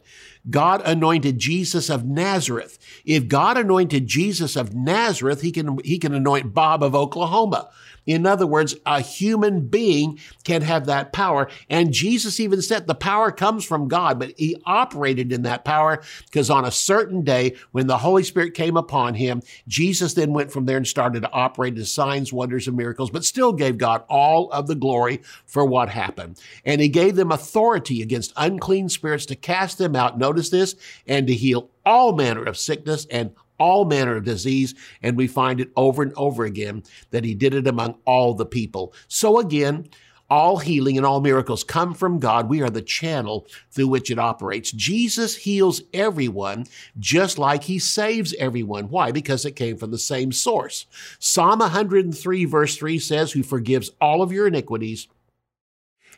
God 0.49 0.82
anointed 0.85 1.38
Jesus 1.38 1.88
of 1.88 2.05
Nazareth. 2.05 2.79
If 3.05 3.29
God 3.29 3.56
anointed 3.56 4.06
Jesus 4.06 4.56
of 4.56 4.75
Nazareth, 4.75 5.41
he 5.41 5.50
can, 5.52 5.79
he 5.85 5.99
can 5.99 6.14
anoint 6.14 6.52
Bob 6.52 6.82
of 6.82 6.94
Oklahoma. 6.94 7.70
In 8.06 8.26
other 8.26 8.46
words, 8.46 8.74
a 8.86 9.00
human 9.00 9.66
being 9.66 10.18
can 10.44 10.62
have 10.62 10.86
that 10.86 11.12
power. 11.12 11.48
And 11.68 11.92
Jesus 11.92 12.40
even 12.40 12.62
said 12.62 12.86
the 12.86 12.94
power 12.94 13.30
comes 13.30 13.64
from 13.64 13.88
God, 13.88 14.18
but 14.18 14.32
he 14.36 14.56
operated 14.66 15.32
in 15.32 15.42
that 15.42 15.64
power 15.64 16.02
because 16.26 16.50
on 16.50 16.64
a 16.64 16.70
certain 16.70 17.22
day 17.22 17.56
when 17.72 17.86
the 17.86 17.98
Holy 17.98 18.22
Spirit 18.22 18.54
came 18.54 18.76
upon 18.76 19.14
him, 19.14 19.42
Jesus 19.68 20.14
then 20.14 20.32
went 20.32 20.52
from 20.52 20.66
there 20.66 20.76
and 20.76 20.86
started 20.86 21.20
to 21.22 21.32
operate 21.32 21.76
in 21.76 21.84
signs, 21.84 22.32
wonders, 22.32 22.68
and 22.68 22.76
miracles, 22.76 23.10
but 23.10 23.24
still 23.24 23.52
gave 23.52 23.78
God 23.78 24.04
all 24.08 24.50
of 24.50 24.66
the 24.66 24.74
glory 24.74 25.22
for 25.46 25.64
what 25.64 25.88
happened. 25.88 26.40
And 26.64 26.80
he 26.80 26.88
gave 26.88 27.16
them 27.16 27.32
authority 27.32 28.02
against 28.02 28.32
unclean 28.36 28.88
spirits 28.88 29.26
to 29.26 29.36
cast 29.36 29.78
them 29.78 29.96
out. 29.96 30.18
Notice 30.18 30.50
this 30.50 30.74
and 31.06 31.26
to 31.26 31.34
heal 31.34 31.70
all 31.86 32.14
manner 32.14 32.44
of 32.44 32.56
sickness 32.56 33.06
and 33.10 33.32
all 33.58 33.84
manner 33.84 34.16
of 34.16 34.24
disease, 34.24 34.74
and 35.02 35.16
we 35.16 35.26
find 35.26 35.60
it 35.60 35.70
over 35.76 36.02
and 36.02 36.12
over 36.16 36.44
again 36.44 36.82
that 37.10 37.24
he 37.24 37.34
did 37.34 37.54
it 37.54 37.66
among 37.66 37.96
all 38.04 38.34
the 38.34 38.46
people. 38.46 38.92
So 39.08 39.38
again, 39.38 39.88
all 40.30 40.56
healing 40.56 40.96
and 40.96 41.04
all 41.04 41.20
miracles 41.20 41.62
come 41.62 41.94
from 41.94 42.18
God. 42.18 42.48
We 42.48 42.62
are 42.62 42.70
the 42.70 42.82
channel 42.82 43.46
through 43.70 43.88
which 43.88 44.10
it 44.10 44.18
operates. 44.18 44.72
Jesus 44.72 45.36
heals 45.36 45.82
everyone 45.93 46.67
just 46.98 47.38
like 47.38 47.64
he 47.64 47.79
saves 47.79 48.34
everyone. 48.34 48.88
Why? 48.88 49.12
Because 49.12 49.44
it 49.44 49.52
came 49.52 49.76
from 49.76 49.90
the 49.90 49.98
same 49.98 50.32
source. 50.32 50.86
Psalm 51.19 51.58
103 51.58 52.44
verse 52.46 52.76
3 52.76 52.98
says, 52.98 53.32
who 53.32 53.43
forgives 53.43 53.90
all 54.00 54.22
of 54.22 54.32
your 54.32 54.46
iniquities 54.46 55.08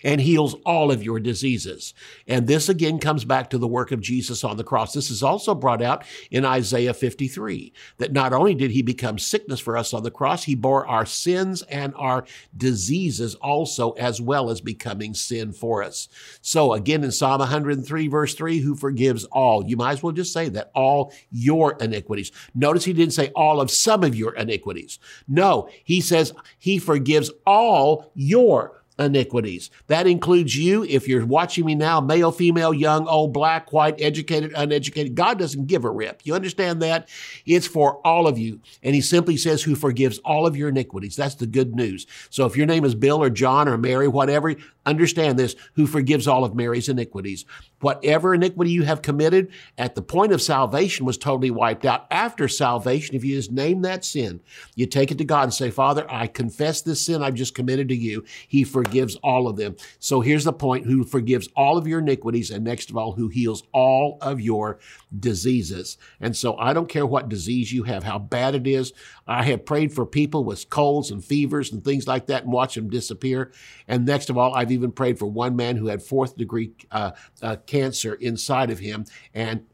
and 0.04 0.20
heals 0.20 0.54
all 0.64 0.90
of 0.90 1.02
your 1.02 1.20
diseases. 1.20 1.94
And 2.26 2.46
this 2.46 2.68
again 2.68 2.98
comes 2.98 3.24
back 3.24 3.50
to 3.50 3.58
the 3.58 3.68
work 3.68 3.92
of 3.92 4.00
Jesus 4.00 4.44
on 4.44 4.56
the 4.56 4.64
cross. 4.64 4.92
This 4.92 5.10
is 5.10 5.22
also 5.22 5.54
brought 5.54 5.82
out 5.82 6.04
in 6.30 6.44
Isaiah 6.44 6.94
53 6.94 7.72
that 7.98 8.12
not 8.12 8.32
only 8.32 8.54
did 8.54 8.70
he 8.70 8.82
become 8.82 9.18
sickness 9.18 9.60
for 9.60 9.76
us 9.76 9.94
on 9.94 10.02
the 10.02 10.10
cross, 10.10 10.44
he 10.44 10.54
bore 10.54 10.86
our 10.86 11.06
sins 11.06 11.62
and 11.62 11.94
our 11.96 12.24
diseases 12.56 13.34
also, 13.36 13.92
as 13.92 14.20
well 14.20 14.50
as 14.50 14.60
becoming 14.60 15.14
sin 15.14 15.52
for 15.52 15.82
us. 15.82 16.08
So 16.40 16.72
again, 16.72 17.04
in 17.04 17.12
Psalm 17.12 17.40
103, 17.40 18.08
verse 18.08 18.34
3, 18.34 18.58
who 18.60 18.74
forgives 18.74 19.24
all, 19.24 19.64
you 19.66 19.76
might 19.76 19.92
as 19.92 20.02
well 20.02 20.12
just 20.12 20.32
say 20.32 20.48
that 20.50 20.70
all 20.74 21.12
your 21.30 21.76
iniquities. 21.80 22.32
Notice 22.54 22.84
he 22.84 22.92
didn't 22.92 23.14
say 23.14 23.30
all 23.34 23.60
of 23.60 23.70
some 23.70 24.04
of 24.04 24.14
your 24.14 24.34
iniquities. 24.34 24.98
No, 25.28 25.68
he 25.84 26.00
says 26.00 26.32
he 26.58 26.78
forgives 26.78 27.30
all 27.46 28.10
your 28.14 28.82
iniquities. 28.98 29.70
That 29.88 30.06
includes 30.06 30.56
you. 30.56 30.84
If 30.84 31.06
you're 31.06 31.26
watching 31.26 31.66
me 31.66 31.74
now, 31.74 32.00
male, 32.00 32.32
female, 32.32 32.72
young, 32.72 33.06
old, 33.06 33.32
black, 33.32 33.72
white, 33.72 34.00
educated, 34.00 34.52
uneducated, 34.56 35.14
God 35.14 35.38
doesn't 35.38 35.66
give 35.66 35.84
a 35.84 35.90
rip. 35.90 36.22
You 36.24 36.34
understand 36.34 36.80
that? 36.82 37.08
It's 37.44 37.66
for 37.66 38.00
all 38.06 38.26
of 38.26 38.38
you. 38.38 38.60
And 38.82 38.94
he 38.94 39.00
simply 39.00 39.36
says, 39.36 39.62
who 39.62 39.74
forgives 39.74 40.18
all 40.18 40.46
of 40.46 40.56
your 40.56 40.70
iniquities. 40.70 41.16
That's 41.16 41.34
the 41.34 41.46
good 41.46 41.74
news. 41.74 42.06
So 42.30 42.46
if 42.46 42.56
your 42.56 42.66
name 42.66 42.84
is 42.84 42.94
Bill 42.94 43.22
or 43.22 43.30
John 43.30 43.68
or 43.68 43.76
Mary, 43.76 44.08
whatever, 44.08 44.54
understand 44.86 45.38
this, 45.38 45.56
who 45.74 45.86
forgives 45.86 46.26
all 46.26 46.44
of 46.44 46.54
Mary's 46.54 46.88
iniquities. 46.88 47.44
Whatever 47.80 48.34
iniquity 48.34 48.70
you 48.70 48.84
have 48.84 49.02
committed 49.02 49.50
at 49.76 49.94
the 49.94 50.02
point 50.02 50.32
of 50.32 50.40
salvation 50.40 51.04
was 51.04 51.18
totally 51.18 51.50
wiped 51.50 51.84
out. 51.84 52.06
After 52.10 52.48
salvation, 52.48 53.14
if 53.14 53.24
you 53.24 53.36
just 53.36 53.52
name 53.52 53.82
that 53.82 54.04
sin, 54.04 54.40
you 54.74 54.86
take 54.86 55.10
it 55.10 55.18
to 55.18 55.24
God 55.24 55.44
and 55.44 55.54
say, 55.54 55.70
Father, 55.70 56.06
I 56.10 56.26
confess 56.26 56.80
this 56.80 57.04
sin 57.04 57.22
I've 57.22 57.34
just 57.34 57.54
committed 57.54 57.88
to 57.88 57.96
you. 57.96 58.24
He 58.48 58.64
forgives 58.64 59.16
all 59.16 59.46
of 59.46 59.56
them. 59.56 59.76
So 59.98 60.20
here's 60.20 60.44
the 60.44 60.52
point 60.52 60.86
who 60.86 61.04
forgives 61.04 61.48
all 61.54 61.76
of 61.76 61.86
your 61.86 61.98
iniquities, 61.98 62.50
and 62.50 62.64
next 62.64 62.90
of 62.90 62.96
all, 62.96 63.12
who 63.12 63.28
heals 63.28 63.62
all 63.72 64.18
of 64.20 64.40
your 64.40 64.78
diseases. 65.18 65.98
And 66.20 66.36
so 66.36 66.56
I 66.56 66.72
don't 66.72 66.88
care 66.88 67.06
what 67.06 67.28
disease 67.28 67.72
you 67.72 67.82
have, 67.84 68.04
how 68.04 68.18
bad 68.18 68.54
it 68.54 68.66
is. 68.66 68.92
I 69.26 69.42
have 69.44 69.64
prayed 69.66 69.92
for 69.92 70.06
people 70.06 70.44
with 70.44 70.70
colds 70.70 71.10
and 71.10 71.24
fevers 71.24 71.72
and 71.72 71.84
things 71.84 72.06
like 72.06 72.26
that 72.26 72.44
and 72.44 72.52
watched 72.52 72.76
them 72.76 72.88
disappear. 72.88 73.52
And 73.88 74.06
next 74.06 74.30
of 74.30 74.38
all, 74.38 74.54
I've 74.54 74.72
even 74.72 74.92
prayed 74.92 75.18
for 75.18 75.26
one 75.26 75.56
man 75.56 75.76
who 75.76 75.88
had 75.88 76.02
fourth 76.02 76.36
degree 76.36 76.72
uh, 76.90 77.12
uh, 77.42 77.56
cancer 77.66 77.75
inside 77.76 78.70
of 78.70 78.78
him, 78.78 79.06
and 79.34 79.64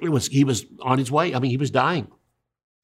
it 0.00 0.08
was 0.10 0.28
he 0.28 0.44
was 0.44 0.66
on 0.80 0.98
his 0.98 1.10
way. 1.10 1.34
I 1.34 1.38
mean, 1.38 1.50
he 1.50 1.56
was 1.56 1.70
dying. 1.70 2.08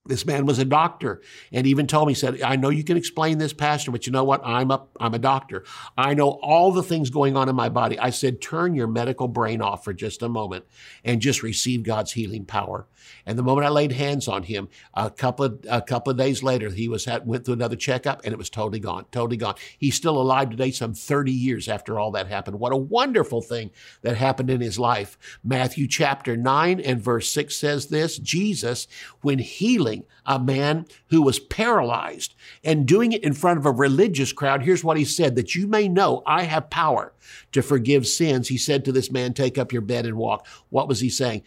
This 0.08 0.26
man 0.26 0.46
was 0.46 0.58
a 0.58 0.64
doctor 0.64 1.20
and 1.52 1.66
even 1.66 1.86
told 1.86 2.08
me, 2.08 2.14
he 2.14 2.18
said, 2.18 2.40
I 2.42 2.56
know 2.56 2.70
you 2.70 2.82
can 2.82 2.96
explain 2.96 3.38
this, 3.38 3.52
Pastor, 3.52 3.90
but 3.90 4.06
you 4.06 4.12
know 4.12 4.24
what? 4.24 4.40
I'm 4.44 4.70
a, 4.70 4.82
I'm 4.98 5.14
a 5.14 5.18
doctor. 5.18 5.64
I 5.96 6.14
know 6.14 6.30
all 6.42 6.72
the 6.72 6.82
things 6.82 7.10
going 7.10 7.36
on 7.36 7.48
in 7.48 7.54
my 7.54 7.68
body. 7.68 7.98
I 7.98 8.10
said, 8.10 8.40
turn 8.40 8.74
your 8.74 8.86
medical 8.86 9.28
brain 9.28 9.60
off 9.60 9.84
for 9.84 9.92
just 9.92 10.22
a 10.22 10.28
moment 10.28 10.64
and 11.04 11.20
just 11.20 11.42
receive 11.42 11.82
God's 11.82 12.12
healing 12.12 12.46
power. 12.46 12.86
And 13.26 13.38
the 13.38 13.42
moment 13.42 13.66
I 13.66 13.70
laid 13.70 13.92
hands 13.92 14.28
on 14.28 14.44
him, 14.44 14.68
a 14.94 15.10
couple 15.10 15.44
of, 15.44 15.64
a 15.68 15.82
couple 15.82 16.10
of 16.10 16.16
days 16.16 16.42
later, 16.42 16.70
he 16.70 16.88
was 16.88 17.06
at, 17.06 17.26
went 17.26 17.44
through 17.44 17.54
another 17.54 17.76
checkup 17.76 18.22
and 18.24 18.32
it 18.32 18.38
was 18.38 18.50
totally 18.50 18.80
gone, 18.80 19.06
totally 19.12 19.36
gone. 19.36 19.54
He's 19.78 19.94
still 19.94 20.20
alive 20.20 20.50
today, 20.50 20.70
some 20.70 20.94
30 20.94 21.32
years 21.32 21.68
after 21.68 21.98
all 21.98 22.10
that 22.12 22.26
happened. 22.26 22.58
What 22.58 22.72
a 22.72 22.76
wonderful 22.76 23.42
thing 23.42 23.70
that 24.02 24.16
happened 24.16 24.50
in 24.50 24.60
his 24.60 24.78
life. 24.78 25.18
Matthew 25.44 25.86
chapter 25.86 26.36
9 26.36 26.80
and 26.80 27.00
verse 27.00 27.30
6 27.30 27.54
says 27.54 27.86
this, 27.88 28.18
Jesus, 28.18 28.86
when 29.20 29.38
healing 29.38 29.97
healing 29.98 30.06
a 30.26 30.38
man 30.38 30.86
who 31.08 31.22
was 31.22 31.38
paralyzed 31.38 32.34
and 32.62 32.86
doing 32.86 33.12
it 33.12 33.24
in 33.24 33.32
front 33.32 33.58
of 33.58 33.66
a 33.66 33.72
religious 33.72 34.32
crowd. 34.32 34.62
Here's 34.62 34.84
what 34.84 34.98
he 34.98 35.04
said 35.04 35.36
that 35.36 35.54
you 35.54 35.66
may 35.66 35.88
know 35.88 36.22
I 36.26 36.42
have 36.44 36.70
power 36.70 37.12
to 37.52 37.62
forgive 37.62 38.06
sins. 38.06 38.48
He 38.48 38.58
said 38.58 38.84
to 38.84 38.92
this 38.92 39.10
man, 39.10 39.32
Take 39.32 39.58
up 39.58 39.72
your 39.72 39.82
bed 39.82 40.06
and 40.06 40.16
walk. 40.16 40.46
What 40.70 40.88
was 40.88 41.00
he 41.00 41.08
saying? 41.08 41.42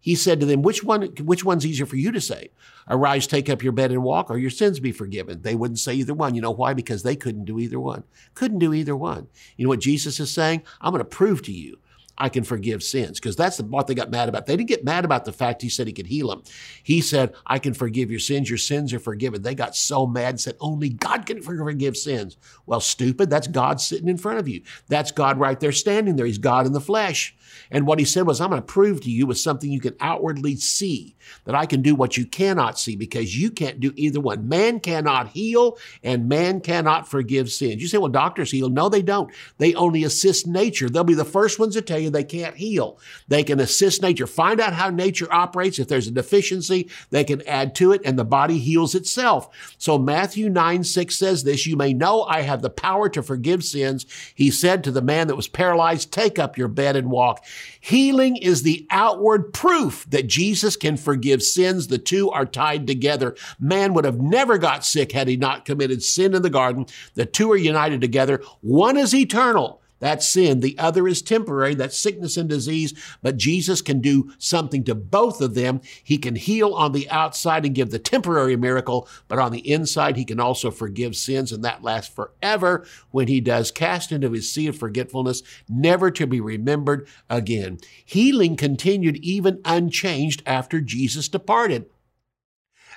He 0.00 0.16
said 0.16 0.40
to 0.40 0.46
them, 0.46 0.62
which 0.62 0.82
one, 0.82 1.02
which 1.20 1.44
one's 1.44 1.64
easier 1.64 1.86
for 1.86 1.94
you 1.94 2.10
to 2.10 2.20
say? 2.20 2.50
Arise, 2.88 3.28
take 3.28 3.48
up 3.48 3.62
your 3.62 3.70
bed 3.70 3.92
and 3.92 4.02
walk, 4.02 4.30
or 4.30 4.36
your 4.36 4.50
sins 4.50 4.80
be 4.80 4.90
forgiven. 4.90 5.42
They 5.42 5.54
wouldn't 5.54 5.78
say 5.78 5.94
either 5.94 6.12
one. 6.12 6.34
You 6.34 6.40
know 6.40 6.50
why? 6.50 6.74
Because 6.74 7.04
they 7.04 7.14
couldn't 7.14 7.44
do 7.44 7.60
either 7.60 7.78
one. 7.78 8.02
Couldn't 8.34 8.58
do 8.58 8.74
either 8.74 8.96
one. 8.96 9.28
You 9.56 9.64
know 9.64 9.68
what 9.68 9.78
Jesus 9.78 10.18
is 10.18 10.32
saying? 10.32 10.62
I'm 10.80 10.90
going 10.90 10.98
to 10.98 11.04
prove 11.04 11.42
to 11.42 11.52
you 11.52 11.78
I 12.18 12.28
can 12.28 12.44
forgive 12.44 12.82
sins. 12.82 13.18
Because 13.18 13.36
that's 13.36 13.56
the, 13.56 13.64
what 13.64 13.86
they 13.86 13.94
got 13.94 14.10
mad 14.10 14.28
about. 14.28 14.46
They 14.46 14.56
didn't 14.56 14.68
get 14.68 14.84
mad 14.84 15.04
about 15.04 15.24
the 15.24 15.32
fact 15.32 15.62
he 15.62 15.68
said 15.68 15.86
he 15.86 15.92
could 15.92 16.06
heal 16.06 16.28
them. 16.28 16.42
He 16.82 17.00
said, 17.00 17.34
I 17.46 17.58
can 17.58 17.74
forgive 17.74 18.10
your 18.10 18.20
sins. 18.20 18.48
Your 18.48 18.58
sins 18.58 18.92
are 18.92 18.98
forgiven. 18.98 19.42
They 19.42 19.54
got 19.54 19.74
so 19.74 20.06
mad 20.06 20.30
and 20.30 20.40
said, 20.40 20.56
only 20.60 20.90
God 20.90 21.26
can 21.26 21.42
forgive 21.42 21.96
sins. 21.96 22.36
Well, 22.66 22.80
stupid. 22.80 23.30
That's 23.30 23.48
God 23.48 23.80
sitting 23.80 24.08
in 24.08 24.18
front 24.18 24.38
of 24.38 24.48
you. 24.48 24.62
That's 24.88 25.10
God 25.10 25.38
right 25.38 25.58
there 25.58 25.72
standing 25.72 26.16
there. 26.16 26.26
He's 26.26 26.38
God 26.38 26.66
in 26.66 26.72
the 26.72 26.80
flesh. 26.80 27.34
And 27.70 27.86
what 27.86 27.98
he 27.98 28.04
said 28.04 28.26
was, 28.26 28.40
I'm 28.40 28.50
going 28.50 28.60
to 28.60 28.66
prove 28.66 29.00
to 29.02 29.10
you 29.10 29.26
with 29.26 29.38
something 29.38 29.70
you 29.70 29.80
can 29.80 29.96
outwardly 30.00 30.56
see 30.56 31.16
that 31.44 31.54
I 31.54 31.66
can 31.66 31.82
do 31.82 31.94
what 31.94 32.16
you 32.16 32.26
cannot 32.26 32.78
see 32.78 32.96
because 32.96 33.38
you 33.38 33.50
can't 33.50 33.80
do 33.80 33.92
either 33.96 34.20
one. 34.20 34.48
Man 34.48 34.80
cannot 34.80 35.28
heal 35.28 35.78
and 36.02 36.28
man 36.28 36.60
cannot 36.60 37.08
forgive 37.08 37.50
sins. 37.50 37.80
You 37.80 37.88
say, 37.88 37.98
well, 37.98 38.08
doctors 38.08 38.50
heal. 38.50 38.68
No, 38.68 38.88
they 38.88 39.02
don't. 39.02 39.32
They 39.58 39.74
only 39.74 40.04
assist 40.04 40.46
nature. 40.46 40.88
They'll 40.88 41.04
be 41.04 41.14
the 41.14 41.24
first 41.24 41.58
ones 41.58 41.74
to 41.74 41.82
tell 41.82 41.98
you 42.02 42.10
they 42.10 42.24
can't 42.24 42.56
heal. 42.56 42.98
They 43.28 43.42
can 43.42 43.60
assist 43.60 44.02
nature. 44.02 44.26
Find 44.26 44.60
out 44.60 44.72
how 44.72 44.90
nature 44.90 45.32
operates. 45.32 45.78
If 45.78 45.88
there's 45.88 46.06
a 46.06 46.12
deficiency, 46.12 46.90
they 47.10 47.24
can 47.24 47.46
add 47.48 47.74
to 47.76 47.92
it 47.92 48.02
and 48.04 48.18
the 48.18 48.24
body 48.24 48.58
heals 48.58 48.94
itself. 48.94 49.74
So 49.78 49.98
Matthew 49.98 50.48
9, 50.48 50.84
6 50.84 51.16
says 51.16 51.44
this, 51.44 51.66
you 51.66 51.76
may 51.76 51.92
know 51.92 52.22
I 52.22 52.42
have 52.42 52.62
the 52.62 52.70
power 52.70 53.08
to 53.10 53.22
forgive 53.22 53.64
sins. 53.64 54.06
He 54.34 54.50
said 54.50 54.84
to 54.84 54.90
the 54.90 55.02
man 55.02 55.28
that 55.28 55.36
was 55.36 55.48
paralyzed, 55.48 56.12
take 56.12 56.38
up 56.38 56.58
your 56.58 56.68
bed 56.68 56.96
and 56.96 57.10
walk. 57.10 57.44
Healing 57.80 58.36
is 58.36 58.62
the 58.62 58.86
outward 58.90 59.52
proof 59.52 60.06
that 60.10 60.26
Jesus 60.26 60.76
can 60.76 60.96
forgive 60.96 61.42
sins. 61.42 61.88
The 61.88 61.98
two 61.98 62.30
are 62.30 62.46
tied 62.46 62.86
together. 62.86 63.36
Man 63.58 63.94
would 63.94 64.04
have 64.04 64.20
never 64.20 64.58
got 64.58 64.84
sick 64.84 65.12
had 65.12 65.28
he 65.28 65.36
not 65.36 65.64
committed 65.64 66.02
sin 66.02 66.34
in 66.34 66.42
the 66.42 66.50
garden. 66.50 66.86
The 67.14 67.26
two 67.26 67.50
are 67.52 67.56
united 67.56 68.00
together. 68.00 68.42
One 68.60 68.96
is 68.96 69.14
eternal 69.14 69.81
that's 70.02 70.26
sin. 70.26 70.58
The 70.60 70.76
other 70.80 71.06
is 71.06 71.22
temporary. 71.22 71.76
That's 71.76 71.96
sickness 71.96 72.36
and 72.36 72.48
disease. 72.48 72.92
But 73.22 73.36
Jesus 73.36 73.80
can 73.80 74.00
do 74.00 74.32
something 74.36 74.82
to 74.84 74.96
both 74.96 75.40
of 75.40 75.54
them. 75.54 75.80
He 76.02 76.18
can 76.18 76.34
heal 76.34 76.74
on 76.74 76.90
the 76.90 77.08
outside 77.08 77.64
and 77.64 77.72
give 77.72 77.92
the 77.92 78.00
temporary 78.00 78.56
miracle, 78.56 79.08
but 79.28 79.38
on 79.38 79.52
the 79.52 79.70
inside, 79.70 80.16
he 80.16 80.24
can 80.24 80.40
also 80.40 80.72
forgive 80.72 81.14
sins, 81.14 81.52
and 81.52 81.62
that 81.62 81.84
lasts 81.84 82.12
forever 82.12 82.84
when 83.12 83.28
he 83.28 83.40
does 83.40 83.70
cast 83.70 84.10
into 84.10 84.32
his 84.32 84.50
sea 84.50 84.66
of 84.66 84.76
forgetfulness, 84.76 85.44
never 85.68 86.10
to 86.10 86.26
be 86.26 86.40
remembered 86.40 87.06
again. 87.30 87.78
Healing 88.04 88.56
continued 88.56 89.18
even 89.18 89.60
unchanged 89.64 90.42
after 90.44 90.80
Jesus 90.80 91.28
departed. 91.28 91.86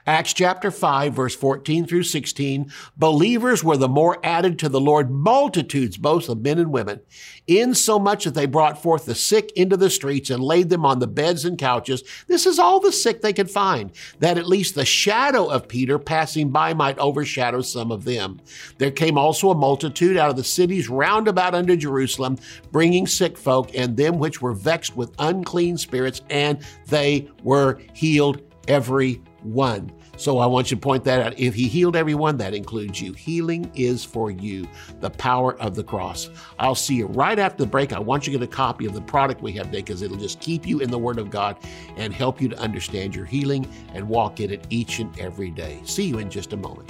Acts 0.07 0.33
chapter 0.33 0.69
5, 0.69 1.13
verse 1.13 1.35
14 1.35 1.87
through 1.87 2.03
16, 2.03 2.71
believers 2.95 3.63
were 3.63 3.75
the 3.75 3.89
more 3.89 4.19
added 4.23 4.59
to 4.59 4.69
the 4.69 4.79
Lord 4.79 5.09
multitudes, 5.09 5.97
both 5.97 6.29
of 6.29 6.43
men 6.43 6.59
and 6.59 6.71
women, 6.71 6.99
insomuch 7.47 8.25
that 8.25 8.35
they 8.35 8.45
brought 8.45 8.83
forth 8.83 9.05
the 9.05 9.15
sick 9.15 9.51
into 9.53 9.75
the 9.75 9.89
streets 9.89 10.29
and 10.29 10.43
laid 10.43 10.69
them 10.69 10.85
on 10.85 10.99
the 10.99 11.07
beds 11.07 11.43
and 11.43 11.57
couches. 11.57 12.03
This 12.27 12.45
is 12.45 12.59
all 12.59 12.79
the 12.79 12.91
sick 12.91 13.21
they 13.21 13.33
could 13.33 13.49
find, 13.49 13.91
that 14.19 14.37
at 14.37 14.47
least 14.47 14.75
the 14.75 14.85
shadow 14.85 15.49
of 15.49 15.67
Peter 15.67 15.97
passing 15.97 16.51
by 16.51 16.75
might 16.75 16.99
overshadow 16.99 17.61
some 17.61 17.91
of 17.91 18.05
them. 18.05 18.39
There 18.77 18.91
came 18.91 19.17
also 19.17 19.49
a 19.49 19.55
multitude 19.55 20.17
out 20.17 20.29
of 20.29 20.35
the 20.35 20.43
cities 20.43 20.87
round 20.87 21.27
about 21.27 21.55
unto 21.55 21.75
Jerusalem, 21.75 22.37
bringing 22.71 23.07
sick 23.07 23.39
folk 23.39 23.71
and 23.73 23.97
them 23.97 24.19
which 24.19 24.39
were 24.39 24.53
vexed 24.53 24.95
with 24.95 25.15
unclean 25.17 25.79
spirits, 25.79 26.21
and 26.29 26.59
they 26.85 27.27
were 27.41 27.79
healed 27.93 28.43
every 28.67 29.19
one. 29.45 29.91
So 30.17 30.39
I 30.39 30.45
want 30.45 30.71
you 30.71 30.77
to 30.77 30.81
point 30.81 31.03
that 31.03 31.21
out. 31.21 31.37
If 31.37 31.53
he 31.53 31.67
healed 31.67 31.95
everyone, 31.95 32.37
that 32.37 32.53
includes 32.53 33.01
you. 33.01 33.13
Healing 33.13 33.71
is 33.75 34.03
for 34.03 34.31
you, 34.31 34.67
the 34.99 35.09
power 35.09 35.59
of 35.59 35.75
the 35.75 35.83
cross. 35.83 36.29
I'll 36.57 36.75
see 36.75 36.95
you 36.95 37.07
right 37.07 37.37
after 37.37 37.63
the 37.63 37.69
break. 37.69 37.93
I 37.93 37.99
want 37.99 38.25
you 38.25 38.33
to 38.33 38.39
get 38.39 38.47
a 38.47 38.51
copy 38.51 38.85
of 38.85 38.93
the 38.93 39.01
product 39.01 39.41
we 39.41 39.51
have 39.53 39.67
today 39.67 39.79
because 39.79 40.01
it'll 40.01 40.17
just 40.17 40.39
keep 40.39 40.65
you 40.65 40.79
in 40.79 40.89
the 40.89 40.97
Word 40.97 41.19
of 41.19 41.29
God 41.29 41.57
and 41.97 42.13
help 42.13 42.41
you 42.41 42.49
to 42.49 42.59
understand 42.59 43.15
your 43.15 43.25
healing 43.25 43.69
and 43.93 44.07
walk 44.07 44.39
in 44.39 44.51
it 44.51 44.65
each 44.69 44.99
and 44.99 45.17
every 45.19 45.51
day. 45.51 45.81
See 45.85 46.05
you 46.05 46.19
in 46.19 46.29
just 46.29 46.53
a 46.53 46.57
moment. 46.57 46.89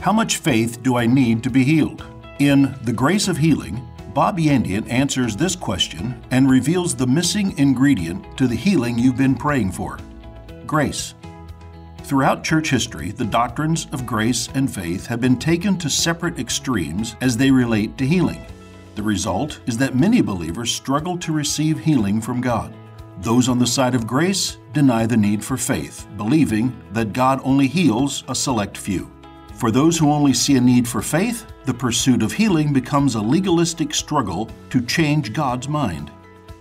How 0.00 0.12
much 0.12 0.38
faith 0.38 0.82
do 0.82 0.96
I 0.96 1.06
need 1.06 1.42
to 1.42 1.50
be 1.50 1.62
healed? 1.62 2.04
In 2.38 2.74
The 2.84 2.92
Grace 2.92 3.28
of 3.28 3.36
Healing, 3.36 3.86
Bob 4.14 4.38
Yandian 4.38 4.90
answers 4.90 5.36
this 5.36 5.54
question 5.54 6.20
and 6.32 6.50
reveals 6.50 6.96
the 6.96 7.06
missing 7.06 7.56
ingredient 7.58 8.36
to 8.36 8.48
the 8.48 8.56
healing 8.56 8.98
you've 8.98 9.16
been 9.16 9.36
praying 9.36 9.70
for 9.70 9.98
grace. 10.66 11.14
Throughout 12.02 12.42
church 12.42 12.70
history, 12.70 13.12
the 13.12 13.24
doctrines 13.24 13.86
of 13.92 14.06
grace 14.06 14.48
and 14.54 14.72
faith 14.72 15.06
have 15.06 15.20
been 15.20 15.38
taken 15.38 15.78
to 15.78 15.88
separate 15.88 16.40
extremes 16.40 17.14
as 17.20 17.36
they 17.36 17.52
relate 17.52 17.96
to 17.98 18.06
healing. 18.06 18.44
The 18.96 19.02
result 19.02 19.60
is 19.66 19.78
that 19.78 19.94
many 19.94 20.20
believers 20.20 20.72
struggle 20.72 21.16
to 21.18 21.32
receive 21.32 21.78
healing 21.78 22.20
from 22.20 22.40
God. 22.40 22.74
Those 23.18 23.48
on 23.48 23.60
the 23.60 23.66
side 23.66 23.94
of 23.94 24.08
grace 24.08 24.58
deny 24.72 25.06
the 25.06 25.16
need 25.16 25.44
for 25.44 25.56
faith, 25.56 26.06
believing 26.16 26.76
that 26.92 27.12
God 27.12 27.40
only 27.44 27.68
heals 27.68 28.24
a 28.26 28.34
select 28.34 28.76
few. 28.76 29.10
For 29.60 29.70
those 29.70 29.98
who 29.98 30.10
only 30.10 30.32
see 30.32 30.56
a 30.56 30.60
need 30.60 30.88
for 30.88 31.02
faith, 31.02 31.44
the 31.66 31.74
pursuit 31.74 32.22
of 32.22 32.32
healing 32.32 32.72
becomes 32.72 33.14
a 33.14 33.20
legalistic 33.20 33.92
struggle 33.92 34.48
to 34.70 34.80
change 34.80 35.34
God's 35.34 35.68
mind. 35.68 36.10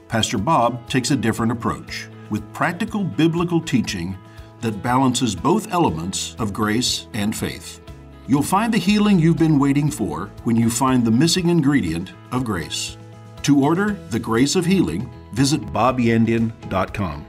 Pastor 0.10 0.38
Bob 0.38 0.86
takes 0.89 1.10
a 1.10 1.15
different 1.15 1.53
approach 1.53 2.10
with 2.29 2.51
practical 2.51 3.06
biblical 3.06 3.62
teaching 3.62 4.18
that 4.60 4.84
balances 4.84 5.34
both 5.34 5.72
elements 5.72 6.36
of 6.39 6.51
grace 6.51 7.08
and 7.13 7.34
faith. 7.34 7.79
You'll 8.27 8.44
find 8.44 8.74
the 8.74 8.77
healing 8.77 9.18
you've 9.18 9.38
been 9.38 9.60
waiting 9.60 9.89
for 9.89 10.29
when 10.44 10.58
you 10.58 10.70
find 10.70 11.06
the 11.06 11.10
missing 11.10 11.48
ingredient 11.48 12.12
of 12.34 12.44
grace. 12.44 12.98
To 13.44 13.63
order 13.63 13.94
The 14.10 14.20
Grace 14.20 14.58
of 14.58 14.65
Healing, 14.65 15.10
visit 15.32 15.62
bobyandian.com. 15.62 17.29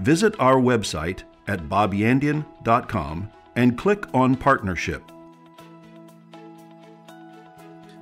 visit 0.00 0.34
our 0.40 0.56
website 0.56 1.22
at 1.46 1.68
bobyandian.com 1.68 3.30
and 3.56 3.78
click 3.78 4.14
on 4.14 4.36
Partnership. 4.36 5.02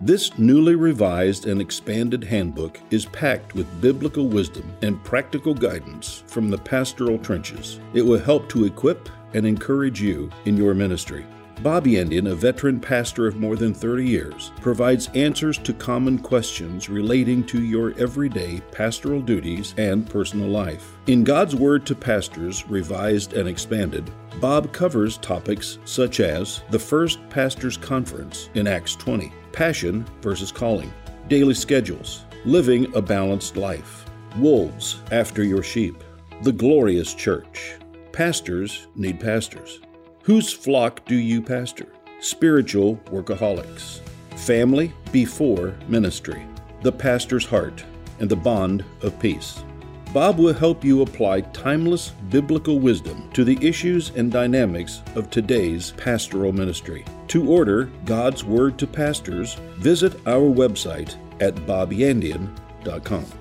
This 0.00 0.38
newly 0.38 0.76
revised 0.76 1.46
and 1.46 1.60
expanded 1.60 2.22
handbook 2.22 2.78
is 2.90 3.06
packed 3.06 3.56
with 3.56 3.80
biblical 3.80 4.28
wisdom 4.28 4.72
and 4.82 5.02
practical 5.02 5.54
guidance 5.54 6.22
from 6.28 6.50
the 6.50 6.58
pastoral 6.58 7.18
trenches. 7.18 7.80
It 7.94 8.02
will 8.02 8.20
help 8.20 8.48
to 8.50 8.64
equip 8.64 9.08
and 9.34 9.44
encourage 9.44 10.00
you 10.00 10.30
in 10.44 10.56
your 10.56 10.72
ministry. 10.72 11.26
Bob 11.62 11.86
Yandian, 11.86 12.30
a 12.30 12.36
veteran 12.36 12.78
pastor 12.78 13.26
of 13.26 13.36
more 13.36 13.56
than 13.56 13.74
30 13.74 14.06
years, 14.06 14.52
provides 14.60 15.08
answers 15.14 15.58
to 15.58 15.72
common 15.72 16.16
questions 16.16 16.88
relating 16.88 17.42
to 17.46 17.60
your 17.64 17.98
everyday 17.98 18.60
pastoral 18.70 19.20
duties 19.20 19.74
and 19.76 20.08
personal 20.08 20.46
life. 20.48 20.92
In 21.08 21.24
God's 21.24 21.56
Word 21.56 21.84
to 21.86 21.96
Pastors, 21.96 22.68
revised 22.68 23.32
and 23.32 23.48
expanded, 23.48 24.08
Bob 24.40 24.72
covers 24.72 25.18
topics 25.18 25.80
such 25.84 26.20
as 26.20 26.62
the 26.70 26.78
First 26.78 27.18
Pastors 27.28 27.76
Conference 27.76 28.50
in 28.54 28.68
Acts 28.68 28.94
20, 28.94 29.32
passion 29.50 30.06
versus 30.22 30.52
calling, 30.52 30.92
daily 31.26 31.54
schedules, 31.54 32.24
living 32.44 32.94
a 32.94 33.02
balanced 33.02 33.56
life, 33.56 34.04
wolves 34.36 35.02
after 35.10 35.42
your 35.42 35.64
sheep, 35.64 36.04
the 36.42 36.52
glorious 36.52 37.14
church. 37.14 37.78
Pastors 38.12 38.86
need 38.94 39.18
pastors. 39.18 39.80
Whose 40.28 40.52
flock 40.52 41.06
do 41.06 41.14
you 41.14 41.40
pastor? 41.40 41.86
Spiritual 42.20 42.96
workaholics. 43.06 44.00
Family 44.36 44.92
before 45.10 45.74
ministry. 45.88 46.46
The 46.82 46.92
pastor's 46.92 47.46
heart 47.46 47.82
and 48.20 48.28
the 48.28 48.36
bond 48.36 48.84
of 49.00 49.18
peace. 49.18 49.64
Bob 50.12 50.38
will 50.38 50.52
help 50.52 50.84
you 50.84 51.00
apply 51.00 51.40
timeless 51.40 52.10
biblical 52.28 52.78
wisdom 52.78 53.30
to 53.32 53.42
the 53.42 53.56
issues 53.66 54.10
and 54.16 54.30
dynamics 54.30 55.02
of 55.14 55.30
today's 55.30 55.92
pastoral 55.92 56.52
ministry. 56.52 57.06
To 57.28 57.50
order 57.50 57.84
God's 58.04 58.44
Word 58.44 58.78
to 58.80 58.86
Pastors, 58.86 59.54
visit 59.78 60.12
our 60.26 60.54
website 60.54 61.16
at 61.40 61.54
bobyandian.com. 61.54 63.37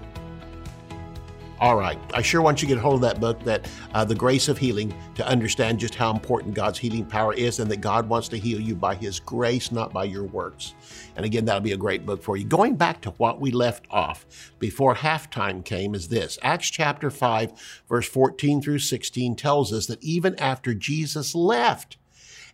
All 1.59 1.75
right. 1.75 1.97
I 2.13 2.21
sure 2.21 2.43
want 2.43 2.61
you 2.61 2.67
to 2.67 2.75
get 2.75 2.77
a 2.77 2.81
hold 2.81 2.95
of 2.95 3.01
that 3.01 3.19
book, 3.19 3.43
that 3.43 3.67
uh, 3.95 4.05
The 4.05 4.13
Grace 4.13 4.47
of 4.47 4.59
Healing, 4.59 4.93
to 5.15 5.27
understand 5.27 5.79
just 5.79 5.95
how 5.95 6.11
important 6.11 6.53
God's 6.53 6.77
healing 6.77 7.03
power 7.03 7.33
is 7.33 7.59
and 7.59 7.71
that 7.71 7.81
God 7.81 8.07
wants 8.07 8.27
to 8.29 8.37
heal 8.37 8.59
you 8.59 8.75
by 8.75 8.93
His 8.93 9.19
grace, 9.19 9.71
not 9.71 9.91
by 9.91 10.03
your 10.03 10.25
works. 10.25 10.75
And 11.15 11.25
again, 11.25 11.45
that'll 11.45 11.61
be 11.61 11.71
a 11.71 11.77
great 11.77 12.05
book 12.05 12.21
for 12.21 12.37
you. 12.37 12.45
Going 12.45 12.75
back 12.75 13.01
to 13.01 13.09
what 13.11 13.41
we 13.41 13.49
left 13.49 13.87
off 13.89 14.53
before 14.59 14.93
halftime 14.93 15.65
came 15.65 15.95
is 15.95 16.09
this 16.09 16.37
Acts 16.43 16.69
chapter 16.69 17.09
5, 17.09 17.83
verse 17.89 18.07
14 18.07 18.61
through 18.61 18.79
16 18.79 19.35
tells 19.35 19.73
us 19.73 19.87
that 19.87 20.03
even 20.03 20.35
after 20.35 20.75
Jesus 20.75 21.33
left, 21.33 21.97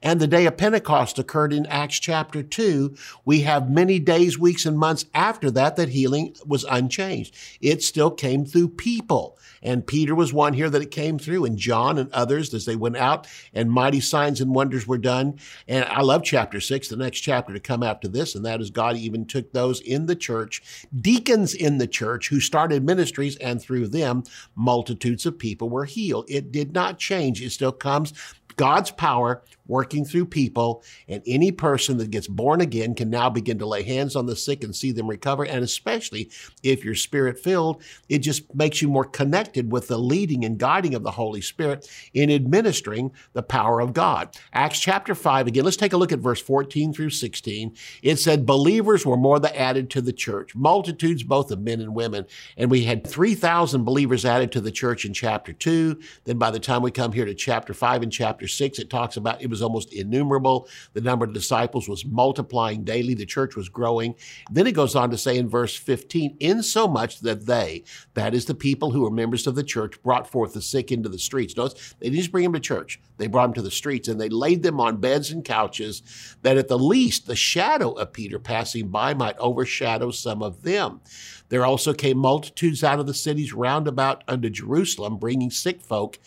and 0.04 0.20
the 0.20 0.28
day 0.28 0.46
of 0.46 0.58
Pentecost 0.58 1.18
occurred 1.18 1.54
in 1.54 1.66
Acts 1.68 1.98
chapter 1.98 2.44
2. 2.44 2.94
We 3.24 3.42
have 3.42 3.72
many 3.72 4.00
days, 4.00 4.38
weeks, 4.38 4.66
and 4.66 4.78
months 4.78 5.06
after 5.14 5.50
that 5.52 5.78
that 5.78 5.90
healing 5.90 6.36
was 6.46 6.66
unchanged. 6.66 7.36
It 7.62 7.82
still 7.82 8.12
came 8.12 8.46
through 8.46 8.70
people. 8.70 9.40
And 9.64 9.88
Peter 9.88 10.14
was 10.14 10.34
one 10.34 10.52
here 10.54 10.70
that 10.70 10.82
it 10.82 10.92
came 10.92 11.18
through, 11.18 11.46
and 11.46 11.58
John 11.58 11.98
and 11.98 12.12
others 12.12 12.54
as 12.54 12.66
they 12.66 12.76
went 12.76 12.98
out, 12.98 13.28
and 13.54 13.72
mighty 13.72 14.02
signs 14.02 14.42
and 14.42 14.54
wonders 14.54 14.86
were 14.86 14.98
done. 14.98 15.40
And 15.70 15.86
I 15.86 16.02
love 16.02 16.24
chapter 16.24 16.60
six, 16.60 16.90
the 16.90 16.98
next 16.98 17.22
chapter 17.22 17.54
to 17.54 17.60
come 17.62 17.82
after 17.82 18.10
this, 18.10 18.36
and 18.36 18.46
that 18.46 18.60
is 18.60 18.70
God 18.70 18.98
even 18.98 19.26
took 19.26 19.54
those 19.54 19.80
in 19.80 20.06
the 20.06 20.18
church, 20.18 20.62
deacons 21.00 21.54
in 21.54 21.78
the 21.78 21.88
church 21.88 22.28
who 22.28 22.42
started 22.42 22.84
ministries, 22.84 23.38
and 23.38 23.62
through 23.62 23.88
them, 23.88 24.24
multitudes 24.54 25.26
of 25.26 25.40
people 25.40 25.70
were 25.70 25.86
healed. 25.86 26.26
It 26.28 26.52
did 26.52 26.74
not 26.74 27.00
change. 27.00 27.42
It 27.42 27.52
still 27.52 27.72
comes 27.72 28.14
God's 28.56 28.92
power 28.92 29.42
working 29.68 30.06
through 30.06 30.26
people, 30.26 30.84
and 31.08 31.22
any 31.26 31.52
person 31.52 31.98
that 31.98 32.12
gets 32.12 32.28
born 32.28 32.62
again 32.62 32.96
can 32.96 33.10
now 33.10 33.30
begin 33.30 33.60
to 33.60 33.66
lay 33.66 33.84
hands 33.84 34.16
on 34.16 34.26
the 34.26 34.36
sick 34.36 34.64
and 34.64 34.76
see 34.76 34.92
them 34.92 35.08
recover. 35.08 35.46
And 35.46 35.64
especially 35.64 36.30
if 36.62 36.84
you're 36.84 36.96
spirit 36.96 37.40
filled, 37.40 37.82
it 38.10 38.20
just 38.20 38.54
makes 38.54 38.82
you 38.82 38.88
more 38.88 39.06
connected 39.06 39.72
with 39.72 39.88
the 39.88 39.98
leading 39.98 40.44
and 40.46 40.58
guiding 40.58 40.96
of 40.96 41.04
the 41.04 41.12
Holy 41.12 41.42
Spirit 41.42 41.90
in 42.14 42.30
administering 42.30 43.12
the 43.34 43.44
power 43.44 43.80
of 43.80 43.94
God. 43.94 44.36
Acts 44.54 44.80
chapter 44.80 45.16
5, 45.16 45.48
again, 45.48 45.64
let's 45.64 45.78
take 45.78 45.94
a 45.94 45.98
look 45.98 46.12
at 46.12 46.20
verse 46.20 46.42
14 46.42 46.94
through 46.94 47.10
16. 47.12 47.76
It 48.02 48.18
said, 48.18 48.46
Believers 48.46 49.06
were 49.06 49.18
more 49.18 49.40
than 49.40 49.56
added 49.56 49.90
to 49.92 50.02
the 50.02 50.14
church, 50.14 50.56
multitudes 50.56 51.24
both 51.24 51.52
of 51.52 51.62
men 51.62 51.82
and 51.82 51.96
women. 51.96 52.26
And 52.58 52.70
we 52.70 52.84
had 52.84 53.06
3,000 53.08 53.84
believers 53.84 54.26
added 54.26 54.52
to 54.54 54.62
the 54.62 54.72
church 54.72 55.06
in 55.06 55.14
chapter 55.14 55.54
2. 55.54 56.00
Then 56.26 56.38
by 56.38 56.52
the 56.52 56.60
time 56.60 56.82
we 56.82 56.92
come 56.92 57.12
here 57.12 57.26
to 57.26 57.34
chapter 57.34 57.74
5 57.74 58.04
and 58.04 58.12
chapter 58.12 58.48
6, 58.48 58.80
it 58.80 58.90
talks 58.90 59.18
about 59.18 59.42
it 59.42 59.50
was 59.54 59.62
almost 59.62 59.94
innumerable. 59.94 60.68
The 60.94 61.02
number 61.02 61.26
of 61.26 61.34
disciples 61.34 61.88
was 61.88 62.06
multiplying 62.06 62.84
daily. 62.84 63.14
The 63.14 63.26
church 63.26 63.56
was 63.56 63.70
growing. 63.70 64.16
Then 64.52 64.68
it 64.68 64.74
goes 64.74 64.96
on 64.96 65.12
to 65.12 65.18
say 65.18 65.38
in 65.38 65.48
verse 65.48 65.76
15, 65.76 66.38
insomuch 66.40 67.20
that 67.22 67.46
they, 67.46 67.84
that 68.16 68.34
is 68.34 68.46
the 68.46 68.56
people 68.56 68.92
who 68.92 69.02
were 69.02 69.12
members 69.12 69.48
of 69.48 69.56
the 69.56 69.64
church, 69.64 70.02
brought 70.04 70.30
forth 70.30 70.54
the 70.54 70.62
sick 70.62 70.92
into 70.92 71.10
the 71.10 71.20
streets. 71.20 71.56
Notice 71.56 71.96
they 72.00 72.08
didn't 72.08 72.20
just 72.20 72.32
bring 72.32 72.44
them 72.44 72.54
to 72.54 72.60
church. 72.60 73.00
They 73.18 73.28
brought 73.28 73.48
them 73.48 73.54
to 73.56 73.62
the 73.62 73.72
streets 73.72 74.08
and 74.08 74.20
they 74.20 74.30
laid 74.30 74.64
them 74.64 74.80
on 74.80 74.98
beds 74.98 75.32
and 75.32 75.46
couches 75.46 76.02
that 76.42 76.58
at 76.58 76.68
the 76.68 76.80
least 76.80 77.28
the 77.28 77.36
shadow 77.36 77.92
of 77.92 78.14
Peter 78.14 78.40
passing 78.40 78.88
by 78.88 79.14
might 79.14 79.38
overshadow 79.38 80.12
some 80.12 80.42
of 80.42 80.64
them. 80.64 81.02
There 81.50 81.66
also 81.66 81.94
came 81.94 82.18
multitudes 82.18 82.84
out 82.84 83.00
of 83.00 83.06
the 83.06 83.14
cities 83.14 83.54
round 83.54 83.88
about 83.88 84.24
unto 84.28 84.50
Jerusalem, 84.50 85.18
bringing 85.18 85.52
sick 85.52 85.82
folk 85.82 86.18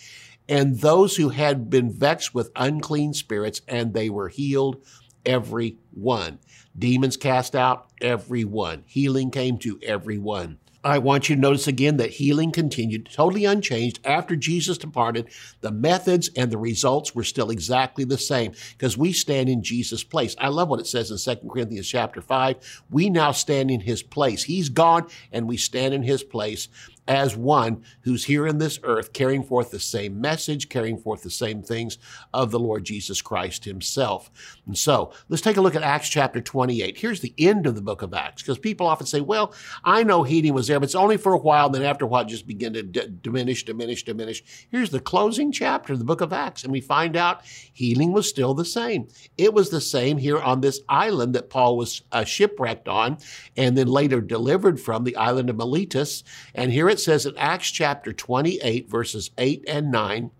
and 0.48 0.80
those 0.80 1.16
who 1.16 1.30
had 1.30 1.70
been 1.70 1.90
vexed 1.90 2.34
with 2.34 2.50
unclean 2.56 3.14
spirits, 3.14 3.60
and 3.66 3.92
they 3.92 4.10
were 4.10 4.28
healed, 4.28 4.82
every 5.24 5.78
one. 5.92 6.38
Demons 6.78 7.16
cast 7.16 7.56
out, 7.56 7.88
every 8.00 8.44
one. 8.44 8.84
Healing 8.86 9.30
came 9.30 9.58
to 9.58 9.78
every 9.82 10.18
one. 10.18 10.58
I 10.86 10.98
want 10.98 11.28
you 11.28 11.34
to 11.34 11.40
notice 11.40 11.66
again 11.66 11.96
that 11.96 12.12
healing 12.12 12.52
continued 12.52 13.08
totally 13.12 13.44
unchanged 13.44 13.98
after 14.04 14.36
Jesus 14.36 14.78
departed. 14.78 15.28
The 15.60 15.72
methods 15.72 16.30
and 16.36 16.48
the 16.48 16.58
results 16.58 17.12
were 17.12 17.24
still 17.24 17.50
exactly 17.50 18.04
the 18.04 18.16
same 18.16 18.52
because 18.70 18.96
we 18.96 19.12
stand 19.12 19.48
in 19.48 19.64
Jesus' 19.64 20.04
place. 20.04 20.36
I 20.38 20.46
love 20.46 20.68
what 20.68 20.78
it 20.78 20.86
says 20.86 21.10
in 21.10 21.18
2 21.18 21.48
Corinthians 21.48 21.88
chapter 21.88 22.22
5. 22.22 22.82
We 22.88 23.10
now 23.10 23.32
stand 23.32 23.68
in 23.72 23.80
his 23.80 24.04
place. 24.04 24.44
He's 24.44 24.68
gone 24.68 25.08
and 25.32 25.48
we 25.48 25.56
stand 25.56 25.92
in 25.92 26.04
his 26.04 26.22
place 26.22 26.68
as 27.08 27.36
one 27.36 27.82
who's 28.02 28.24
here 28.24 28.46
in 28.46 28.58
this 28.58 28.78
earth, 28.82 29.12
carrying 29.12 29.42
forth 29.42 29.70
the 29.70 29.80
same 29.80 30.20
message, 30.20 30.68
carrying 30.68 30.98
forth 30.98 31.22
the 31.22 31.30
same 31.30 31.62
things 31.62 31.98
of 32.34 32.50
the 32.50 32.58
Lord 32.58 32.84
Jesus 32.84 33.22
Christ 33.22 33.64
himself. 33.64 34.30
And 34.66 34.76
so 34.76 35.12
let's 35.28 35.42
take 35.42 35.56
a 35.56 35.60
look 35.60 35.74
at 35.74 35.82
Acts 35.82 36.08
chapter 36.08 36.40
28. 36.40 36.98
Here's 36.98 37.20
the 37.20 37.34
end 37.38 37.66
of 37.66 37.74
the 37.74 37.82
book 37.82 38.02
of 38.02 38.14
Acts, 38.14 38.42
because 38.42 38.58
people 38.58 38.86
often 38.86 39.06
say, 39.06 39.20
well, 39.20 39.54
I 39.84 40.02
know 40.02 40.22
healing 40.22 40.54
was 40.54 40.66
there, 40.66 40.80
but 40.80 40.84
it's 40.84 40.94
only 40.94 41.16
for 41.16 41.32
a 41.32 41.38
while. 41.38 41.66
And 41.66 41.74
then 41.74 41.82
after 41.82 42.04
a 42.04 42.08
while, 42.08 42.24
just 42.24 42.46
begin 42.46 42.72
to 42.74 42.82
d- 42.82 43.08
diminish, 43.22 43.64
diminish, 43.64 44.04
diminish. 44.04 44.66
Here's 44.70 44.90
the 44.90 45.00
closing 45.00 45.52
chapter 45.52 45.92
of 45.92 45.98
the 45.98 46.04
book 46.04 46.20
of 46.20 46.32
Acts. 46.32 46.64
And 46.64 46.72
we 46.72 46.80
find 46.80 47.16
out 47.16 47.42
healing 47.44 48.12
was 48.12 48.28
still 48.28 48.54
the 48.54 48.64
same. 48.64 49.08
It 49.38 49.54
was 49.54 49.70
the 49.70 49.80
same 49.80 50.18
here 50.18 50.38
on 50.38 50.60
this 50.60 50.80
island 50.88 51.34
that 51.34 51.50
Paul 51.50 51.76
was 51.76 52.02
uh, 52.12 52.24
shipwrecked 52.24 52.88
on 52.88 53.18
and 53.56 53.76
then 53.76 53.86
later 53.86 54.20
delivered 54.20 54.80
from 54.80 55.04
the 55.04 55.16
island 55.16 55.50
of 55.50 55.56
Miletus. 55.56 56.24
And 56.54 56.72
here 56.72 56.88
it 56.88 56.95
it 56.96 57.00
says 57.00 57.26
in 57.26 57.36
Acts 57.36 57.70
chapter 57.70 58.14
28, 58.14 58.88
verses 58.88 59.30
8 59.36 59.64
and 59.68 59.90
9, 59.90 60.30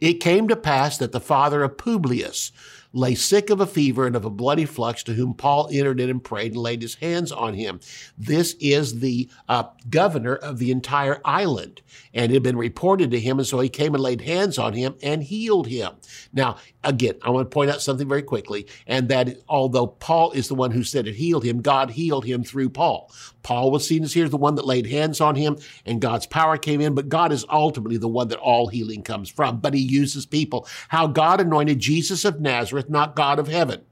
it 0.00 0.14
came 0.14 0.48
to 0.48 0.56
pass 0.56 0.96
that 0.96 1.12
the 1.12 1.20
father 1.20 1.62
of 1.62 1.76
Publius, 1.76 2.50
lay 2.98 3.14
sick 3.14 3.50
of 3.50 3.60
a 3.60 3.66
fever 3.66 4.06
and 4.06 4.16
of 4.16 4.24
a 4.24 4.30
bloody 4.30 4.64
flux, 4.64 5.02
to 5.04 5.14
whom 5.14 5.34
Paul 5.34 5.68
entered 5.72 6.00
in 6.00 6.10
and 6.10 6.22
prayed 6.22 6.52
and 6.52 6.60
laid 6.60 6.82
his 6.82 6.96
hands 6.96 7.32
on 7.32 7.54
him. 7.54 7.80
This 8.18 8.56
is 8.60 9.00
the 9.00 9.28
uh, 9.48 9.64
governor 9.88 10.34
of 10.34 10.58
the 10.58 10.70
entire 10.70 11.20
island, 11.24 11.80
and 12.12 12.30
it 12.30 12.34
had 12.34 12.42
been 12.42 12.56
reported 12.56 13.10
to 13.12 13.20
him, 13.20 13.38
and 13.38 13.46
so 13.46 13.60
he 13.60 13.68
came 13.68 13.94
and 13.94 14.02
laid 14.02 14.22
hands 14.22 14.58
on 14.58 14.72
him 14.72 14.96
and 15.02 15.22
healed 15.22 15.68
him. 15.68 15.92
Now, 16.32 16.56
again, 16.82 17.14
I 17.22 17.30
want 17.30 17.48
to 17.48 17.54
point 17.54 17.70
out 17.70 17.82
something 17.82 18.08
very 18.08 18.22
quickly, 18.22 18.66
and 18.86 19.08
that 19.08 19.38
although 19.48 19.86
Paul 19.86 20.32
is 20.32 20.48
the 20.48 20.54
one 20.54 20.72
who 20.72 20.82
said 20.82 21.06
it 21.06 21.14
healed 21.14 21.44
him, 21.44 21.62
God 21.62 21.90
healed 21.90 22.24
him 22.24 22.42
through 22.42 22.70
Paul. 22.70 23.12
Paul 23.42 23.70
was 23.70 23.86
seen 23.86 24.04
as 24.04 24.12
here 24.12 24.28
the 24.28 24.36
one 24.36 24.56
that 24.56 24.66
laid 24.66 24.86
hands 24.86 25.20
on 25.20 25.34
him, 25.34 25.56
and 25.86 26.00
God's 26.00 26.26
power 26.26 26.58
came 26.58 26.80
in, 26.80 26.94
but 26.94 27.08
God 27.08 27.32
is 27.32 27.46
ultimately 27.48 27.96
the 27.96 28.08
one 28.08 28.28
that 28.28 28.38
all 28.38 28.68
healing 28.68 29.02
comes 29.02 29.30
from. 29.30 29.60
But 29.60 29.74
he 29.74 29.80
uses 29.80 30.26
people. 30.26 30.66
How 30.88 31.06
God 31.06 31.40
anointed 31.40 31.78
Jesus 31.78 32.24
of 32.24 32.40
Nazareth 32.40 32.87
Not 32.88 33.16
God 33.16 33.38
of 33.38 33.48
heaven, 33.48 33.82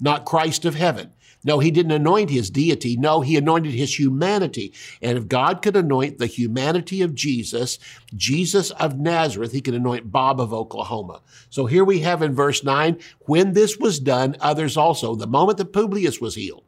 not 0.00 0.24
Christ 0.24 0.64
of 0.64 0.74
heaven. 0.74 1.12
No, 1.42 1.58
he 1.58 1.70
didn't 1.70 1.92
anoint 1.92 2.28
his 2.28 2.50
deity. 2.50 2.96
No, 2.96 3.22
he 3.22 3.36
anointed 3.36 3.72
his 3.72 3.98
humanity. 3.98 4.74
And 5.00 5.16
if 5.16 5.26
God 5.26 5.62
could 5.62 5.74
anoint 5.74 6.18
the 6.18 6.26
humanity 6.26 7.00
of 7.00 7.14
Jesus, 7.14 7.78
Jesus 8.14 8.70
of 8.72 8.98
Nazareth, 8.98 9.52
he 9.52 9.62
could 9.62 9.74
anoint 9.74 10.12
Bob 10.12 10.38
of 10.38 10.52
Oklahoma. 10.52 11.22
So 11.48 11.64
here 11.64 11.84
we 11.84 12.00
have 12.00 12.20
in 12.20 12.34
verse 12.34 12.62
9, 12.62 12.98
when 13.20 13.54
this 13.54 13.78
was 13.78 13.98
done, 14.00 14.36
others 14.40 14.76
also, 14.76 15.14
the 15.14 15.26
moment 15.26 15.56
that 15.58 15.72
Publius 15.72 16.20
was 16.20 16.34
healed, 16.34 16.64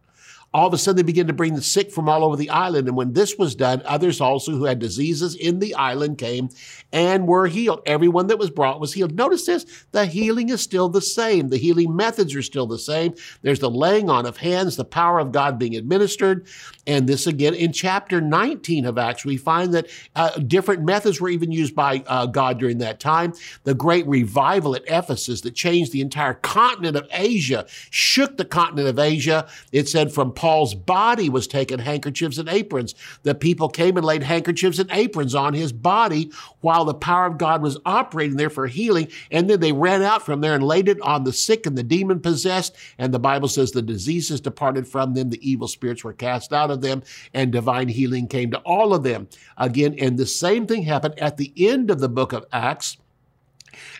all 0.54 0.66
of 0.66 0.74
a 0.74 0.78
sudden 0.78 0.96
they 0.96 1.02
began 1.02 1.26
to 1.26 1.32
bring 1.32 1.54
the 1.54 1.62
sick 1.62 1.90
from 1.90 2.08
all 2.08 2.24
over 2.24 2.36
the 2.36 2.50
island. 2.50 2.86
And 2.86 2.96
when 2.96 3.12
this 3.12 3.36
was 3.38 3.54
done, 3.54 3.82
others 3.84 4.20
also 4.20 4.52
who 4.52 4.64
had 4.64 4.78
diseases 4.78 5.34
in 5.34 5.58
the 5.58 5.74
island 5.74 6.18
came 6.18 6.50
and 6.92 7.26
were 7.26 7.46
healed. 7.46 7.80
Everyone 7.86 8.26
that 8.26 8.38
was 8.38 8.50
brought 8.50 8.80
was 8.80 8.92
healed. 8.92 9.14
Notice 9.14 9.46
this 9.46 9.64
the 9.92 10.06
healing 10.06 10.50
is 10.50 10.60
still 10.60 10.88
the 10.88 11.00
same. 11.00 11.48
The 11.48 11.56
healing 11.56 11.96
methods 11.96 12.34
are 12.34 12.42
still 12.42 12.66
the 12.66 12.78
same. 12.78 13.14
There's 13.40 13.60
the 13.60 13.70
laying 13.70 14.10
on 14.10 14.26
of 14.26 14.36
hands, 14.36 14.76
the 14.76 14.84
power 14.84 15.18
of 15.18 15.32
God 15.32 15.58
being 15.58 15.74
administered. 15.74 16.46
And 16.86 17.08
this 17.08 17.26
again 17.26 17.54
in 17.54 17.72
chapter 17.72 18.20
19 18.20 18.84
of 18.84 18.98
Acts, 18.98 19.24
we 19.24 19.36
find 19.36 19.72
that 19.72 19.88
uh, 20.16 20.38
different 20.38 20.82
methods 20.82 21.20
were 21.20 21.30
even 21.30 21.50
used 21.50 21.74
by 21.74 22.02
uh, 22.06 22.26
God 22.26 22.58
during 22.58 22.78
that 22.78 23.00
time. 23.00 23.32
The 23.64 23.74
great 23.74 24.06
revival 24.06 24.74
at 24.74 24.82
Ephesus 24.86 25.40
that 25.42 25.54
changed 25.54 25.92
the 25.92 26.00
entire 26.00 26.34
continent 26.34 26.96
of 26.96 27.08
Asia, 27.10 27.64
shook 27.90 28.36
the 28.36 28.44
continent 28.44 28.88
of 28.88 28.98
Asia. 28.98 29.48
It 29.70 29.88
said 29.88 30.12
from 30.12 30.32
Paul's 30.42 30.74
body 30.74 31.28
was 31.28 31.46
taken 31.46 31.78
handkerchiefs 31.78 32.36
and 32.36 32.48
aprons. 32.48 32.96
The 33.22 33.32
people 33.32 33.68
came 33.68 33.96
and 33.96 34.04
laid 34.04 34.24
handkerchiefs 34.24 34.80
and 34.80 34.90
aprons 34.90 35.36
on 35.36 35.54
his 35.54 35.72
body 35.72 36.32
while 36.62 36.84
the 36.84 36.94
power 36.94 37.26
of 37.26 37.38
God 37.38 37.62
was 37.62 37.78
operating 37.86 38.36
there 38.36 38.50
for 38.50 38.66
healing. 38.66 39.06
And 39.30 39.48
then 39.48 39.60
they 39.60 39.70
ran 39.70 40.02
out 40.02 40.26
from 40.26 40.40
there 40.40 40.56
and 40.56 40.64
laid 40.64 40.88
it 40.88 41.00
on 41.00 41.22
the 41.22 41.32
sick 41.32 41.64
and 41.64 41.78
the 41.78 41.84
demon 41.84 42.18
possessed. 42.18 42.74
And 42.98 43.14
the 43.14 43.20
Bible 43.20 43.46
says 43.46 43.70
the 43.70 43.82
diseases 43.82 44.40
departed 44.40 44.88
from 44.88 45.14
them, 45.14 45.30
the 45.30 45.48
evil 45.48 45.68
spirits 45.68 46.02
were 46.02 46.12
cast 46.12 46.52
out 46.52 46.72
of 46.72 46.80
them, 46.80 47.04
and 47.32 47.52
divine 47.52 47.86
healing 47.86 48.26
came 48.26 48.50
to 48.50 48.58
all 48.62 48.94
of 48.94 49.04
them. 49.04 49.28
Again, 49.58 49.94
and 50.00 50.18
the 50.18 50.26
same 50.26 50.66
thing 50.66 50.82
happened 50.82 51.20
at 51.20 51.36
the 51.36 51.52
end 51.56 51.88
of 51.88 52.00
the 52.00 52.08
book 52.08 52.32
of 52.32 52.46
Acts 52.52 52.96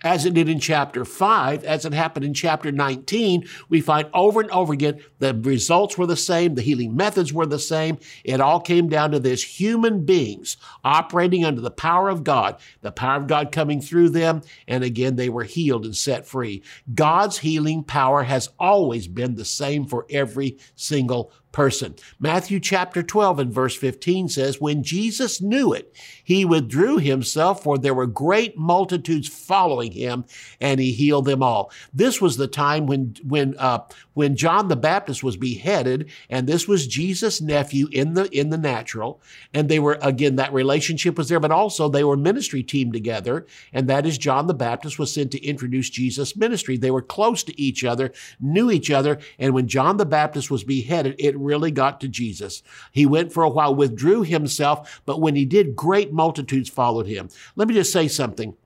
as 0.04 0.24
it 0.26 0.34
did 0.34 0.48
in 0.48 0.58
chapter 0.58 1.04
5, 1.04 1.64
as 1.64 1.84
it 1.84 1.92
happened 1.92 2.24
in 2.24 2.34
chapter 2.34 2.72
19, 2.72 3.44
we 3.68 3.80
find 3.80 4.08
over 4.14 4.40
and 4.40 4.50
over 4.50 4.72
again 4.72 5.00
the 5.18 5.34
results 5.34 5.96
were 5.96 6.06
the 6.06 6.16
same, 6.16 6.54
the 6.54 6.62
healing 6.62 6.96
methods 6.96 7.32
were 7.32 7.46
the 7.46 7.58
same. 7.58 7.98
It 8.24 8.40
all 8.40 8.60
came 8.60 8.88
down 8.88 9.12
to 9.12 9.18
this 9.18 9.42
human 9.42 10.04
beings 10.04 10.56
operating 10.84 11.44
under 11.44 11.60
the 11.60 11.70
power 11.70 12.08
of 12.08 12.24
God, 12.24 12.56
the 12.80 12.92
power 12.92 13.16
of 13.16 13.26
God 13.26 13.52
coming 13.52 13.80
through 13.80 14.10
them, 14.10 14.42
and 14.66 14.84
again, 14.84 15.16
they 15.16 15.28
were 15.28 15.44
healed 15.44 15.84
and 15.84 15.96
set 15.96 16.26
free. 16.26 16.62
God's 16.94 17.38
healing 17.38 17.84
power 17.84 18.22
has 18.22 18.48
always 18.58 19.08
been 19.08 19.34
the 19.34 19.44
same 19.44 19.86
for 19.86 20.06
every 20.10 20.58
single 20.74 21.32
person. 21.52 21.94
Matthew 22.18 22.58
chapter 22.58 23.02
12 23.02 23.38
and 23.38 23.52
verse 23.52 23.76
15 23.76 24.28
says, 24.28 24.60
When 24.60 24.82
Jesus 24.82 25.40
knew 25.40 25.72
it, 25.72 25.94
he 26.24 26.44
withdrew 26.44 26.98
himself, 26.98 27.62
for 27.62 27.78
there 27.78 27.94
were 27.94 28.06
great 28.06 28.56
multitudes 28.56 29.28
following 29.28 29.91
him, 29.92 30.24
and 30.60 30.80
he 30.80 30.92
healed 30.92 31.26
them 31.26 31.42
all. 31.42 31.70
This 31.94 32.20
was 32.20 32.36
the 32.36 32.48
time 32.48 32.86
when, 32.86 33.16
when, 33.22 33.56
uh, 33.58 33.84
when 34.14 34.36
John 34.36 34.68
the 34.68 34.76
Baptist 34.76 35.22
was 35.22 35.36
beheaded, 35.36 36.10
and 36.28 36.46
this 36.46 36.66
was 36.66 36.86
Jesus' 36.86 37.40
nephew 37.40 37.88
in 37.92 38.14
the, 38.14 38.28
in 38.36 38.50
the 38.50 38.58
natural. 38.58 39.20
And 39.54 39.68
they 39.68 39.78
were, 39.78 39.98
again, 40.02 40.36
that 40.36 40.52
relationship 40.52 41.16
was 41.16 41.28
there, 41.28 41.40
but 41.40 41.50
also 41.50 41.88
they 41.88 42.04
were 42.04 42.16
ministry 42.16 42.62
team 42.62 42.92
together. 42.92 43.46
And 43.72 43.88
that 43.88 44.06
is 44.06 44.18
John 44.18 44.46
the 44.46 44.54
Baptist 44.54 44.98
was 44.98 45.12
sent 45.12 45.30
to 45.32 45.44
introduce 45.44 45.90
Jesus' 45.90 46.36
ministry. 46.36 46.76
They 46.76 46.90
were 46.90 47.02
close 47.02 47.42
to 47.44 47.60
each 47.60 47.84
other, 47.84 48.12
knew 48.40 48.70
each 48.70 48.90
other. 48.90 49.18
And 49.38 49.54
when 49.54 49.68
John 49.68 49.96
the 49.96 50.06
Baptist 50.06 50.50
was 50.50 50.64
beheaded, 50.64 51.16
it 51.18 51.36
really 51.38 51.70
got 51.70 52.00
to 52.00 52.08
Jesus. 52.08 52.62
He 52.92 53.06
went 53.06 53.32
for 53.32 53.42
a 53.42 53.50
while, 53.50 53.74
withdrew 53.74 54.22
himself, 54.22 55.02
but 55.06 55.20
when 55.20 55.36
he 55.36 55.44
did, 55.44 55.76
great 55.76 56.12
multitudes 56.12 56.68
followed 56.68 57.06
him. 57.06 57.28
Let 57.56 57.68
me 57.68 57.74
just 57.74 57.92
say 57.92 58.08
something. 58.08 58.56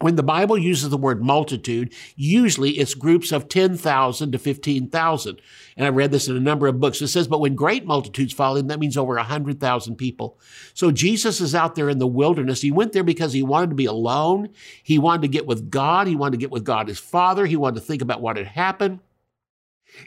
When 0.00 0.16
the 0.16 0.22
Bible 0.22 0.56
uses 0.56 0.88
the 0.88 0.96
word 0.96 1.22
multitude, 1.22 1.92
usually 2.16 2.78
it's 2.78 2.94
groups 2.94 3.32
of 3.32 3.48
10,000 3.48 4.32
to 4.32 4.38
15,000. 4.38 5.40
And 5.76 5.86
I 5.86 5.90
read 5.90 6.10
this 6.10 6.26
in 6.26 6.36
a 6.36 6.40
number 6.40 6.66
of 6.66 6.80
books. 6.80 7.02
It 7.02 7.08
says, 7.08 7.28
but 7.28 7.40
when 7.40 7.54
great 7.54 7.84
multitudes 7.84 8.32
follow 8.32 8.56
him, 8.56 8.68
that 8.68 8.80
means 8.80 8.96
over 8.96 9.14
100,000 9.16 9.96
people. 9.96 10.38
So 10.72 10.90
Jesus 10.90 11.42
is 11.42 11.54
out 11.54 11.74
there 11.74 11.90
in 11.90 11.98
the 11.98 12.06
wilderness. 12.06 12.62
He 12.62 12.70
went 12.70 12.92
there 12.92 13.04
because 13.04 13.34
he 13.34 13.42
wanted 13.42 13.70
to 13.70 13.76
be 13.76 13.84
alone. 13.84 14.48
He 14.82 14.98
wanted 14.98 15.22
to 15.22 15.28
get 15.28 15.46
with 15.46 15.70
God. 15.70 16.06
He 16.06 16.16
wanted 16.16 16.32
to 16.32 16.38
get 16.38 16.50
with 16.50 16.64
God 16.64 16.88
his 16.88 16.98
Father. 16.98 17.44
He 17.44 17.56
wanted 17.56 17.80
to 17.80 17.86
think 17.86 18.00
about 18.00 18.22
what 18.22 18.38
had 18.38 18.46
happened. 18.46 19.00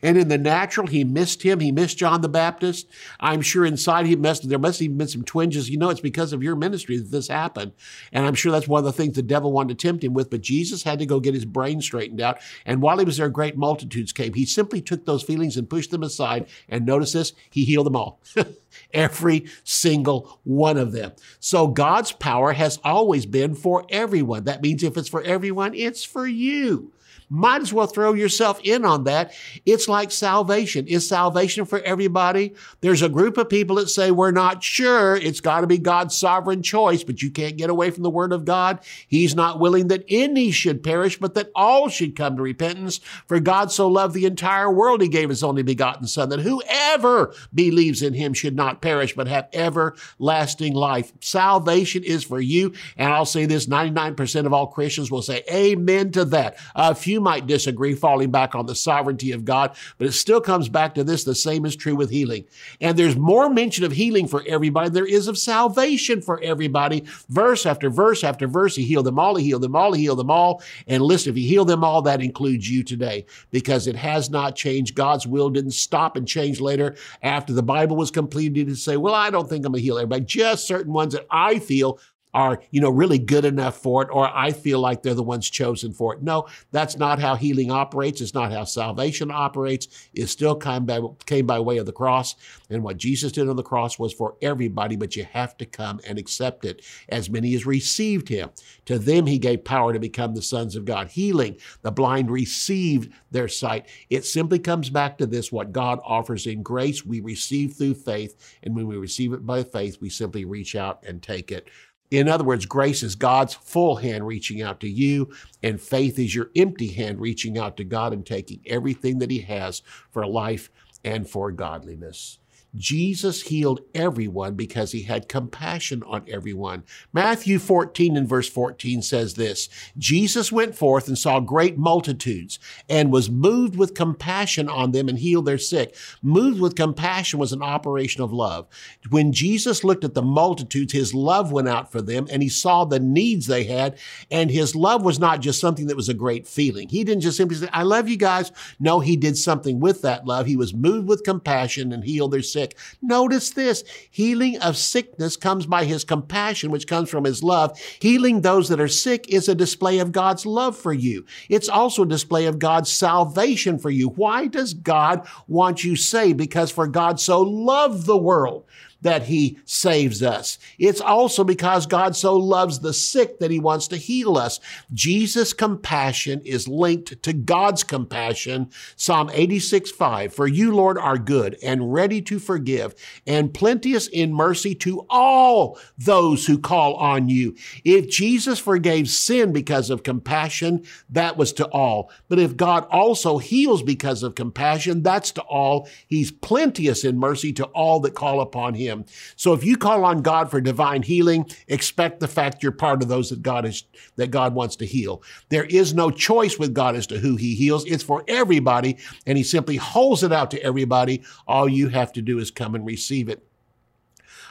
And 0.01 0.17
in 0.17 0.27
the 0.27 0.37
natural, 0.37 0.87
he 0.87 1.03
missed 1.03 1.43
him. 1.43 1.59
He 1.59 1.71
missed 1.71 1.97
John 1.97 2.21
the 2.21 2.29
Baptist. 2.29 2.87
I'm 3.19 3.41
sure 3.41 3.65
inside 3.65 4.05
he 4.05 4.15
must, 4.15 4.47
there 4.49 4.59
must 4.59 4.79
have 4.79 4.85
even 4.85 4.97
been 4.97 5.07
some 5.07 5.23
twinges. 5.23 5.69
You 5.69 5.77
know, 5.77 5.89
it's 5.89 6.01
because 6.01 6.33
of 6.33 6.43
your 6.43 6.55
ministry 6.55 6.97
that 6.97 7.11
this 7.11 7.27
happened. 7.27 7.73
And 8.11 8.25
I'm 8.25 8.33
sure 8.33 8.51
that's 8.51 8.67
one 8.67 8.79
of 8.79 8.85
the 8.85 8.93
things 8.93 9.15
the 9.15 9.21
devil 9.21 9.51
wanted 9.51 9.77
to 9.77 9.87
tempt 9.87 10.03
him 10.03 10.13
with. 10.13 10.29
But 10.29 10.41
Jesus 10.41 10.83
had 10.83 10.99
to 10.99 11.05
go 11.05 11.19
get 11.19 11.33
his 11.33 11.45
brain 11.45 11.81
straightened 11.81 12.21
out. 12.21 12.39
And 12.65 12.81
while 12.81 12.97
he 12.97 13.05
was 13.05 13.17
there, 13.17 13.29
great 13.29 13.57
multitudes 13.57 14.11
came. 14.11 14.33
He 14.33 14.45
simply 14.45 14.81
took 14.81 15.05
those 15.05 15.23
feelings 15.23 15.57
and 15.57 15.69
pushed 15.69 15.91
them 15.91 16.03
aside. 16.03 16.47
And 16.67 16.85
notice 16.85 17.13
this, 17.13 17.33
he 17.49 17.65
healed 17.65 17.85
them 17.85 17.95
all. 17.95 18.21
Every 18.93 19.45
single 19.63 20.39
one 20.43 20.77
of 20.77 20.91
them. 20.91 21.13
So 21.39 21.67
God's 21.67 22.11
power 22.11 22.53
has 22.53 22.79
always 22.83 23.25
been 23.25 23.55
for 23.55 23.85
everyone. 23.89 24.45
That 24.45 24.61
means 24.61 24.83
if 24.83 24.97
it's 24.97 25.09
for 25.09 25.21
everyone, 25.21 25.73
it's 25.75 26.03
for 26.03 26.25
you. 26.25 26.91
Might 27.33 27.63
as 27.63 27.73
well 27.73 27.87
throw 27.87 28.13
yourself 28.13 28.59
in 28.63 28.85
on 28.85 29.05
that. 29.05 29.33
It's 29.65 29.87
like 29.87 30.11
salvation. 30.11 30.85
Is 30.85 31.09
salvation 31.09 31.65
for 31.65 31.79
everybody? 31.79 32.53
There's 32.81 33.01
a 33.01 33.09
group 33.09 33.39
of 33.39 33.49
people 33.49 33.77
that 33.77 33.89
say, 33.89 34.11
we're 34.11 34.29
not 34.29 34.63
sure. 34.63 35.15
It's 35.15 35.39
got 35.39 35.61
to 35.61 35.67
be 35.67 35.79
God's 35.79 36.15
sovereign 36.15 36.61
choice, 36.61 37.03
but 37.03 37.23
you 37.23 37.31
can't 37.31 37.57
get 37.57 37.71
away 37.71 37.89
from 37.89 38.03
the 38.03 38.11
word 38.11 38.33
of 38.33 38.45
God. 38.45 38.81
He's 39.07 39.33
not 39.33 39.59
willing 39.59 39.87
that 39.87 40.05
any 40.09 40.51
should 40.51 40.83
perish, 40.83 41.17
but 41.19 41.33
that 41.33 41.49
all 41.55 41.89
should 41.89 42.15
come 42.15 42.35
to 42.35 42.43
repentance. 42.43 42.99
For 43.27 43.39
God 43.39 43.71
so 43.71 43.87
loved 43.87 44.13
the 44.13 44.27
entire 44.27 44.71
world, 44.71 45.01
he 45.01 45.07
gave 45.07 45.29
his 45.29 45.43
only 45.43 45.63
begotten 45.63 46.05
son, 46.05 46.29
that 46.29 46.41
whoever 46.41 47.33
believes 47.51 48.03
in 48.03 48.13
him 48.13 48.35
should 48.35 48.55
not 48.55 48.79
perish, 48.79 49.15
but 49.15 49.27
have 49.27 49.49
everlasting 49.53 50.75
life. 50.75 51.11
Salvation 51.19 52.03
is 52.03 52.23
for 52.23 52.39
you. 52.39 52.73
And 52.95 53.11
I'll 53.11 53.25
say 53.25 53.47
this, 53.47 53.65
99% 53.65 54.45
of 54.45 54.53
all 54.53 54.67
Christians 54.67 55.09
will 55.09 55.23
say 55.23 55.41
amen 55.51 56.11
to 56.11 56.25
that. 56.25 56.57
A 56.75 56.93
few 56.93 57.22
might 57.23 57.47
disagree, 57.47 57.95
falling 57.95 58.31
back 58.31 58.53
on 58.53 58.65
the 58.65 58.75
sovereignty 58.75 59.31
of 59.31 59.45
God, 59.45 59.75
but 59.97 60.07
it 60.07 60.11
still 60.11 60.41
comes 60.41 60.69
back 60.69 60.93
to 60.95 61.03
this. 61.03 61.23
The 61.23 61.33
same 61.33 61.65
is 61.65 61.75
true 61.75 61.95
with 61.95 62.09
healing. 62.09 62.45
And 62.81 62.97
there's 62.97 63.15
more 63.15 63.49
mention 63.49 63.85
of 63.85 63.91
healing 63.91 64.27
for 64.27 64.43
everybody 64.47 64.89
there 64.89 65.05
is 65.05 65.27
of 65.27 65.37
salvation 65.37 66.21
for 66.21 66.39
everybody. 66.41 67.03
Verse 67.29 67.65
after 67.65 67.89
verse 67.89 68.23
after 68.23 68.47
verse, 68.47 68.75
he 68.75 68.83
healed 68.83 69.05
them 69.05 69.19
all, 69.19 69.35
he 69.35 69.45
healed 69.45 69.63
them 69.63 69.75
all, 69.75 69.93
he 69.93 70.03
healed 70.03 70.19
them 70.19 70.31
all. 70.31 70.61
And 70.87 71.03
listen, 71.03 71.31
if 71.31 71.35
he 71.35 71.47
healed 71.47 71.69
them 71.69 71.83
all, 71.83 72.01
that 72.03 72.21
includes 72.21 72.69
you 72.69 72.83
today 72.83 73.25
because 73.51 73.87
it 73.87 73.95
has 73.95 74.29
not 74.29 74.55
changed. 74.55 74.95
God's 74.95 75.25
will 75.25 75.49
didn't 75.49 75.71
stop 75.71 76.15
and 76.15 76.27
change 76.27 76.61
later 76.61 76.95
after 77.21 77.53
the 77.53 77.63
Bible 77.63 77.95
was 77.95 78.11
completed 78.11 78.67
to 78.67 78.75
say, 78.75 78.97
well, 78.97 79.13
I 79.13 79.29
don't 79.29 79.49
think 79.49 79.65
I'm 79.65 79.71
going 79.71 79.81
to 79.81 79.85
heal 79.85 79.97
everybody, 79.97 80.25
just 80.25 80.67
certain 80.67 80.93
ones 80.93 81.13
that 81.13 81.25
I 81.31 81.59
feel 81.59 81.99
are, 82.33 82.61
you 82.71 82.81
know, 82.81 82.89
really 82.89 83.19
good 83.19 83.45
enough 83.45 83.77
for 83.77 84.01
it, 84.03 84.09
or 84.11 84.27
I 84.27 84.51
feel 84.51 84.79
like 84.79 85.03
they're 85.03 85.13
the 85.13 85.23
ones 85.23 85.49
chosen 85.49 85.93
for 85.93 86.13
it. 86.13 86.23
No, 86.23 86.47
that's 86.71 86.97
not 86.97 87.19
how 87.19 87.35
healing 87.35 87.71
operates. 87.71 88.21
It's 88.21 88.33
not 88.33 88.51
how 88.51 88.63
salvation 88.63 89.29
operates. 89.31 90.09
It 90.13 90.27
still 90.27 90.55
came 90.55 90.85
by, 90.85 90.99
came 91.25 91.45
by 91.45 91.59
way 91.59 91.77
of 91.77 91.85
the 91.85 91.91
cross. 91.91 92.35
And 92.69 92.83
what 92.83 92.97
Jesus 92.97 93.31
did 93.31 93.49
on 93.49 93.55
the 93.55 93.63
cross 93.63 93.99
was 93.99 94.13
for 94.13 94.35
everybody, 94.41 94.95
but 94.95 95.15
you 95.15 95.25
have 95.25 95.57
to 95.57 95.65
come 95.65 95.99
and 96.07 96.17
accept 96.17 96.65
it. 96.65 96.83
As 97.09 97.29
many 97.29 97.53
as 97.53 97.65
received 97.65 98.29
him, 98.29 98.49
to 98.85 98.97
them 98.97 99.25
he 99.25 99.37
gave 99.37 99.63
power 99.63 99.93
to 99.93 99.99
become 99.99 100.33
the 100.33 100.41
sons 100.41 100.75
of 100.75 100.85
God. 100.85 101.09
Healing, 101.09 101.57
the 101.81 101.91
blind 101.91 102.31
received 102.31 103.13
their 103.31 103.47
sight. 103.47 103.87
It 104.09 104.25
simply 104.25 104.59
comes 104.59 104.89
back 104.89 105.17
to 105.17 105.25
this 105.25 105.51
what 105.51 105.71
God 105.71 105.99
offers 106.03 106.47
in 106.47 106.63
grace, 106.63 107.05
we 107.05 107.19
receive 107.19 107.73
through 107.73 107.95
faith. 107.95 108.57
And 108.63 108.75
when 108.75 108.87
we 108.87 108.97
receive 108.97 109.33
it 109.33 109.45
by 109.45 109.63
faith, 109.63 109.97
we 110.01 110.09
simply 110.09 110.45
reach 110.45 110.75
out 110.75 111.03
and 111.05 111.21
take 111.21 111.51
it. 111.51 111.67
In 112.11 112.27
other 112.27 112.43
words, 112.43 112.65
grace 112.65 113.01
is 113.01 113.15
God's 113.15 113.53
full 113.53 113.95
hand 113.95 114.27
reaching 114.27 114.61
out 114.61 114.79
to 114.81 114.89
you, 114.89 115.33
and 115.63 115.81
faith 115.81 116.19
is 116.19 116.35
your 116.35 116.51
empty 116.55 116.89
hand 116.89 117.19
reaching 117.19 117.57
out 117.57 117.75
to 117.77 117.83
God 117.83 118.13
and 118.13 118.25
taking 118.25 118.61
everything 118.65 119.19
that 119.19 119.31
He 119.31 119.39
has 119.39 119.81
for 120.11 120.25
life 120.27 120.69
and 121.03 121.27
for 121.27 121.51
godliness. 121.51 122.39
Jesus 122.75 123.43
healed 123.43 123.81
everyone 123.93 124.55
because 124.55 124.91
he 124.91 125.03
had 125.03 125.29
compassion 125.29 126.01
on 126.03 126.23
everyone. 126.27 126.83
Matthew 127.11 127.59
14 127.59 128.17
and 128.17 128.27
verse 128.27 128.49
14 128.49 129.03
says 129.03 129.35
this 129.35 129.69
Jesus 129.97 130.51
went 130.51 130.75
forth 130.75 131.07
and 131.07 131.17
saw 131.17 131.39
great 131.39 131.77
multitudes 131.77 132.57
and 132.89 133.11
was 133.11 133.29
moved 133.29 133.75
with 133.75 133.93
compassion 133.93 134.67
on 134.67 134.91
them 134.91 135.07
and 135.07 135.19
healed 135.19 135.45
their 135.45 135.59
sick. 135.59 135.95
Moved 136.23 136.59
with 136.59 136.75
compassion 136.75 137.37
was 137.37 137.53
an 137.53 137.61
operation 137.61 138.23
of 138.23 138.33
love. 138.33 138.67
When 139.09 139.33
Jesus 139.33 139.83
looked 139.83 140.03
at 140.03 140.15
the 140.15 140.23
multitudes, 140.23 140.93
his 140.93 141.13
love 141.13 141.51
went 141.51 141.69
out 141.69 141.91
for 141.91 142.01
them 142.01 142.27
and 142.31 142.41
he 142.41 142.49
saw 142.49 142.85
the 142.85 142.99
needs 142.99 143.45
they 143.45 143.65
had. 143.65 143.99
And 144.31 144.49
his 144.49 144.75
love 144.75 145.03
was 145.03 145.19
not 145.19 145.41
just 145.41 145.61
something 145.61 145.87
that 145.87 145.95
was 145.95 146.09
a 146.09 146.13
great 146.13 146.47
feeling. 146.47 146.89
He 146.89 147.03
didn't 147.03 147.21
just 147.21 147.37
simply 147.37 147.57
say, 147.57 147.69
I 147.71 147.83
love 147.83 148.09
you 148.09 148.17
guys. 148.17 148.51
No, 148.79 148.99
he 148.99 149.15
did 149.15 149.37
something 149.37 149.79
with 149.79 150.01
that 150.01 150.25
love. 150.25 150.47
He 150.47 150.55
was 150.55 150.73
moved 150.73 151.07
with 151.07 151.23
compassion 151.23 151.91
and 151.91 152.03
healed 152.03 152.31
their 152.31 152.41
sick 152.41 152.62
sick. 152.63 152.77
Notice 153.01 153.49
this 153.51 153.83
healing 154.09 154.57
of 154.59 154.77
sickness 154.77 155.37
comes 155.37 155.65
by 155.65 155.85
his 155.85 156.03
compassion, 156.03 156.71
which 156.71 156.87
comes 156.87 157.09
from 157.09 157.23
his 157.23 157.43
love. 157.43 157.77
Healing 157.99 158.41
those 158.41 158.69
that 158.69 158.79
are 158.79 158.87
sick 158.87 159.27
is 159.29 159.49
a 159.49 159.55
display 159.55 159.99
of 159.99 160.11
God's 160.11 160.45
love 160.45 160.77
for 160.77 160.93
you. 160.93 161.25
It's 161.49 161.69
also 161.69 162.03
a 162.03 162.07
display 162.07 162.45
of 162.45 162.59
God's 162.59 162.91
salvation 162.91 163.77
for 163.77 163.89
you. 163.89 164.09
Why 164.09 164.47
does 164.47 164.73
God 164.73 165.27
want 165.47 165.83
you 165.83 165.95
saved? 165.95 166.37
Because 166.37 166.71
for 166.71 166.87
God 166.87 167.19
so 167.19 167.41
loved 167.41 168.05
the 168.05 168.17
world 168.17 168.65
that 169.03 169.23
he 169.23 169.59
saves 169.65 170.23
us. 170.23 170.57
It's 170.79 171.01
also 171.01 171.43
because 171.43 171.85
God 171.85 172.15
so 172.15 172.35
loves 172.35 172.79
the 172.79 172.93
sick 172.93 173.39
that 173.39 173.51
he 173.51 173.59
wants 173.59 173.87
to 173.89 173.97
heal 173.97 174.37
us. 174.37 174.59
Jesus' 174.93 175.53
compassion 175.53 176.41
is 176.45 176.67
linked 176.67 177.21
to 177.23 177.33
God's 177.33 177.83
compassion. 177.83 178.69
Psalm 178.95 179.29
86, 179.33 179.91
5. 179.91 180.33
For 180.33 180.47
you, 180.47 180.73
Lord, 180.73 180.97
are 180.97 181.17
good 181.17 181.57
and 181.61 181.93
ready 181.93 182.21
to 182.23 182.39
forgive 182.39 182.95
and 183.27 183.53
plenteous 183.53 184.07
in 184.07 184.33
mercy 184.33 184.73
to 184.75 185.05
all 185.09 185.77
those 185.97 186.47
who 186.47 186.57
call 186.57 186.95
on 186.95 187.29
you. 187.29 187.55
If 187.83 188.09
Jesus 188.09 188.57
forgave 188.57 189.09
sin 189.09 189.51
because 189.51 189.89
of 189.89 190.03
compassion, 190.03 190.85
that 191.09 191.35
was 191.37 191.51
to 191.53 191.67
all. 191.67 192.09
But 192.29 192.39
if 192.39 192.55
God 192.55 192.87
also 192.89 193.37
heals 193.37 193.83
because 193.83 194.23
of 194.23 194.35
compassion, 194.35 195.03
that's 195.03 195.31
to 195.33 195.41
all. 195.41 195.89
He's 196.07 196.31
plenteous 196.31 197.03
in 197.03 197.19
mercy 197.19 197.51
to 197.53 197.65
all 197.65 197.99
that 198.01 198.15
call 198.15 198.39
upon 198.39 198.75
him 198.75 198.92
him. 198.93 199.05
So 199.35 199.53
if 199.53 199.63
you 199.63 199.75
call 199.77 200.05
on 200.05 200.21
God 200.21 200.49
for 200.49 200.61
divine 200.61 201.01
healing, 201.01 201.49
expect 201.67 202.19
the 202.19 202.27
fact 202.27 202.63
you're 202.63 202.71
part 202.71 203.01
of 203.01 203.09
those 203.09 203.29
that 203.29 203.41
God 203.41 203.65
is 203.65 203.83
that 204.15 204.31
God 204.31 204.53
wants 204.53 204.75
to 204.77 204.85
heal. 204.85 205.23
There 205.49 205.65
is 205.65 205.93
no 205.93 206.11
choice 206.11 206.57
with 206.57 206.73
God 206.73 206.95
as 206.95 207.07
to 207.07 207.19
who 207.19 207.35
he 207.35 207.55
heals. 207.55 207.85
It's 207.85 208.03
for 208.03 208.23
everybody 208.27 208.97
and 209.25 209.37
he 209.37 209.43
simply 209.43 209.75
holds 209.75 210.23
it 210.23 210.31
out 210.31 210.51
to 210.51 210.63
everybody. 210.63 211.23
All 211.47 211.67
you 211.67 211.89
have 211.89 212.13
to 212.13 212.21
do 212.21 212.39
is 212.39 212.51
come 212.51 212.75
and 212.75 212.85
receive 212.85 213.29
it. 213.29 213.45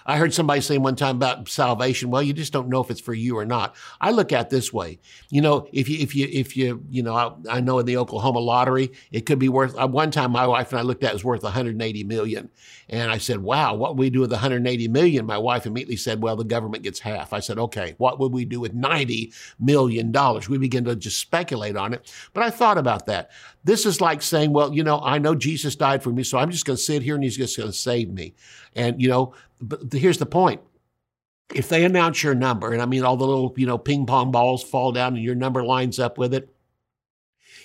I 0.06 0.16
heard 0.16 0.34
somebody 0.34 0.60
say 0.60 0.78
one 0.78 0.96
time 0.96 1.16
about 1.16 1.48
salvation. 1.48 2.10
Well, 2.10 2.22
you 2.22 2.32
just 2.32 2.52
don't 2.52 2.68
know 2.68 2.82
if 2.82 2.90
it's 2.90 3.00
for 3.00 3.14
you 3.14 3.38
or 3.38 3.44
not. 3.44 3.74
I 4.00 4.10
look 4.10 4.32
at 4.32 4.50
this 4.50 4.72
way. 4.72 4.98
You 5.30 5.40
know, 5.40 5.68
if 5.72 5.88
you 5.88 5.98
if 5.98 6.14
you 6.14 6.28
if 6.30 6.56
you 6.56 6.84
you 6.90 7.02
know, 7.02 7.14
I, 7.14 7.56
I 7.56 7.60
know 7.60 7.78
in 7.78 7.86
the 7.86 7.96
Oklahoma 7.96 8.40
lottery, 8.40 8.92
it 9.10 9.26
could 9.26 9.38
be 9.38 9.48
worth. 9.48 9.78
Uh, 9.78 9.86
one 9.86 10.10
time, 10.10 10.32
my 10.32 10.46
wife 10.46 10.72
and 10.72 10.78
I 10.78 10.82
looked 10.82 11.04
at 11.04 11.08
it, 11.08 11.10
it 11.10 11.14
was 11.14 11.24
worth 11.24 11.42
180 11.42 12.04
million, 12.04 12.50
and 12.88 13.10
I 13.10 13.18
said, 13.18 13.38
"Wow, 13.42 13.74
what 13.74 13.92
would 13.92 14.00
we 14.00 14.10
do 14.10 14.20
with 14.20 14.32
180 14.32 14.88
million?" 14.88 15.26
My 15.26 15.38
wife 15.38 15.66
immediately 15.66 15.96
said, 15.96 16.22
"Well, 16.22 16.36
the 16.36 16.44
government 16.44 16.82
gets 16.82 17.00
half." 17.00 17.32
I 17.32 17.40
said, 17.40 17.58
"Okay, 17.58 17.94
what 17.98 18.18
would 18.18 18.32
we 18.32 18.44
do 18.44 18.60
with 18.60 18.74
90 18.74 19.32
million 19.58 20.12
dollars?" 20.12 20.48
We 20.48 20.58
begin 20.58 20.84
to 20.84 20.96
just 20.96 21.18
speculate 21.18 21.76
on 21.76 21.94
it, 21.94 22.12
but 22.32 22.42
I 22.42 22.50
thought 22.50 22.78
about 22.78 23.06
that. 23.06 23.30
This 23.64 23.86
is 23.86 24.00
like 24.00 24.22
saying, 24.22 24.52
"Well, 24.52 24.72
you 24.72 24.82
know, 24.82 25.00
I 25.00 25.18
know 25.18 25.34
Jesus 25.34 25.76
died 25.76 26.02
for 26.02 26.10
me, 26.10 26.22
so 26.22 26.38
I'm 26.38 26.50
just 26.50 26.64
going 26.64 26.76
to 26.76 26.82
sit 26.82 27.02
here 27.02 27.14
and 27.14 27.24
He's 27.24 27.36
just 27.36 27.56
going 27.56 27.70
to 27.70 27.76
save 27.76 28.10
me," 28.10 28.34
and 28.74 29.00
you 29.00 29.08
know 29.08 29.34
but 29.62 29.92
here's 29.92 30.18
the 30.18 30.26
point. 30.26 30.60
If 31.54 31.68
they 31.68 31.84
announce 31.84 32.22
your 32.22 32.34
number, 32.34 32.72
and 32.72 32.80
I 32.80 32.86
mean 32.86 33.04
all 33.04 33.16
the 33.16 33.26
little, 33.26 33.54
you 33.56 33.66
know, 33.66 33.78
ping 33.78 34.06
pong 34.06 34.30
balls 34.30 34.62
fall 34.62 34.92
down 34.92 35.14
and 35.14 35.24
your 35.24 35.34
number 35.34 35.62
lines 35.64 35.98
up 35.98 36.18
with 36.18 36.34
it, 36.34 36.54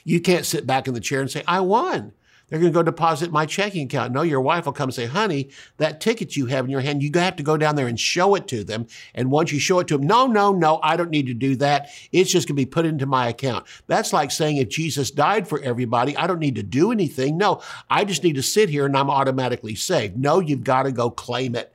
you 0.03 0.19
can't 0.19 0.45
sit 0.45 0.67
back 0.67 0.87
in 0.87 0.93
the 0.93 0.99
chair 0.99 1.21
and 1.21 1.31
say, 1.31 1.43
I 1.47 1.61
won. 1.61 2.13
They're 2.47 2.59
going 2.59 2.71
to 2.71 2.77
go 2.79 2.83
deposit 2.83 3.29
my 3.29 3.45
checking 3.45 3.85
account. 3.85 4.13
No, 4.13 4.21
your 4.21 4.39
wife 4.39 4.65
will 4.65 4.73
come 4.73 4.87
and 4.87 4.93
say, 4.93 5.05
honey, 5.05 5.49
that 5.77 5.99
ticket 5.99 6.37
you 6.37 6.45
have 6.45 6.63
in 6.63 6.71
your 6.71 6.79
hand, 6.79 7.03
you 7.03 7.11
have 7.15 7.35
to 7.35 7.43
go 7.43 7.57
down 7.57 7.75
there 7.75 7.87
and 7.87 7.99
show 7.99 8.35
it 8.35 8.47
to 8.47 8.63
them. 8.63 8.87
And 9.13 9.31
once 9.31 9.51
you 9.51 9.59
show 9.59 9.79
it 9.79 9.87
to 9.89 9.97
them, 9.97 10.07
no, 10.07 10.27
no, 10.27 10.53
no, 10.53 10.79
I 10.81 10.95
don't 10.95 11.09
need 11.09 11.27
to 11.27 11.33
do 11.33 11.57
that. 11.57 11.89
It's 12.13 12.31
just 12.31 12.47
going 12.47 12.55
to 12.55 12.61
be 12.61 12.65
put 12.65 12.85
into 12.85 13.05
my 13.05 13.27
account. 13.27 13.65
That's 13.87 14.13
like 14.13 14.31
saying 14.31 14.57
if 14.57 14.69
Jesus 14.69 15.11
died 15.11 15.45
for 15.47 15.61
everybody, 15.61 16.15
I 16.15 16.25
don't 16.25 16.39
need 16.39 16.55
to 16.55 16.63
do 16.63 16.91
anything. 16.91 17.37
No, 17.37 17.61
I 17.89 18.05
just 18.05 18.23
need 18.23 18.35
to 18.35 18.43
sit 18.43 18.69
here 18.69 18.85
and 18.85 18.95
I'm 18.95 19.09
automatically 19.09 19.75
saved. 19.75 20.17
No, 20.17 20.39
you've 20.39 20.63
got 20.63 20.83
to 20.83 20.93
go 20.93 21.09
claim 21.09 21.53
it. 21.53 21.73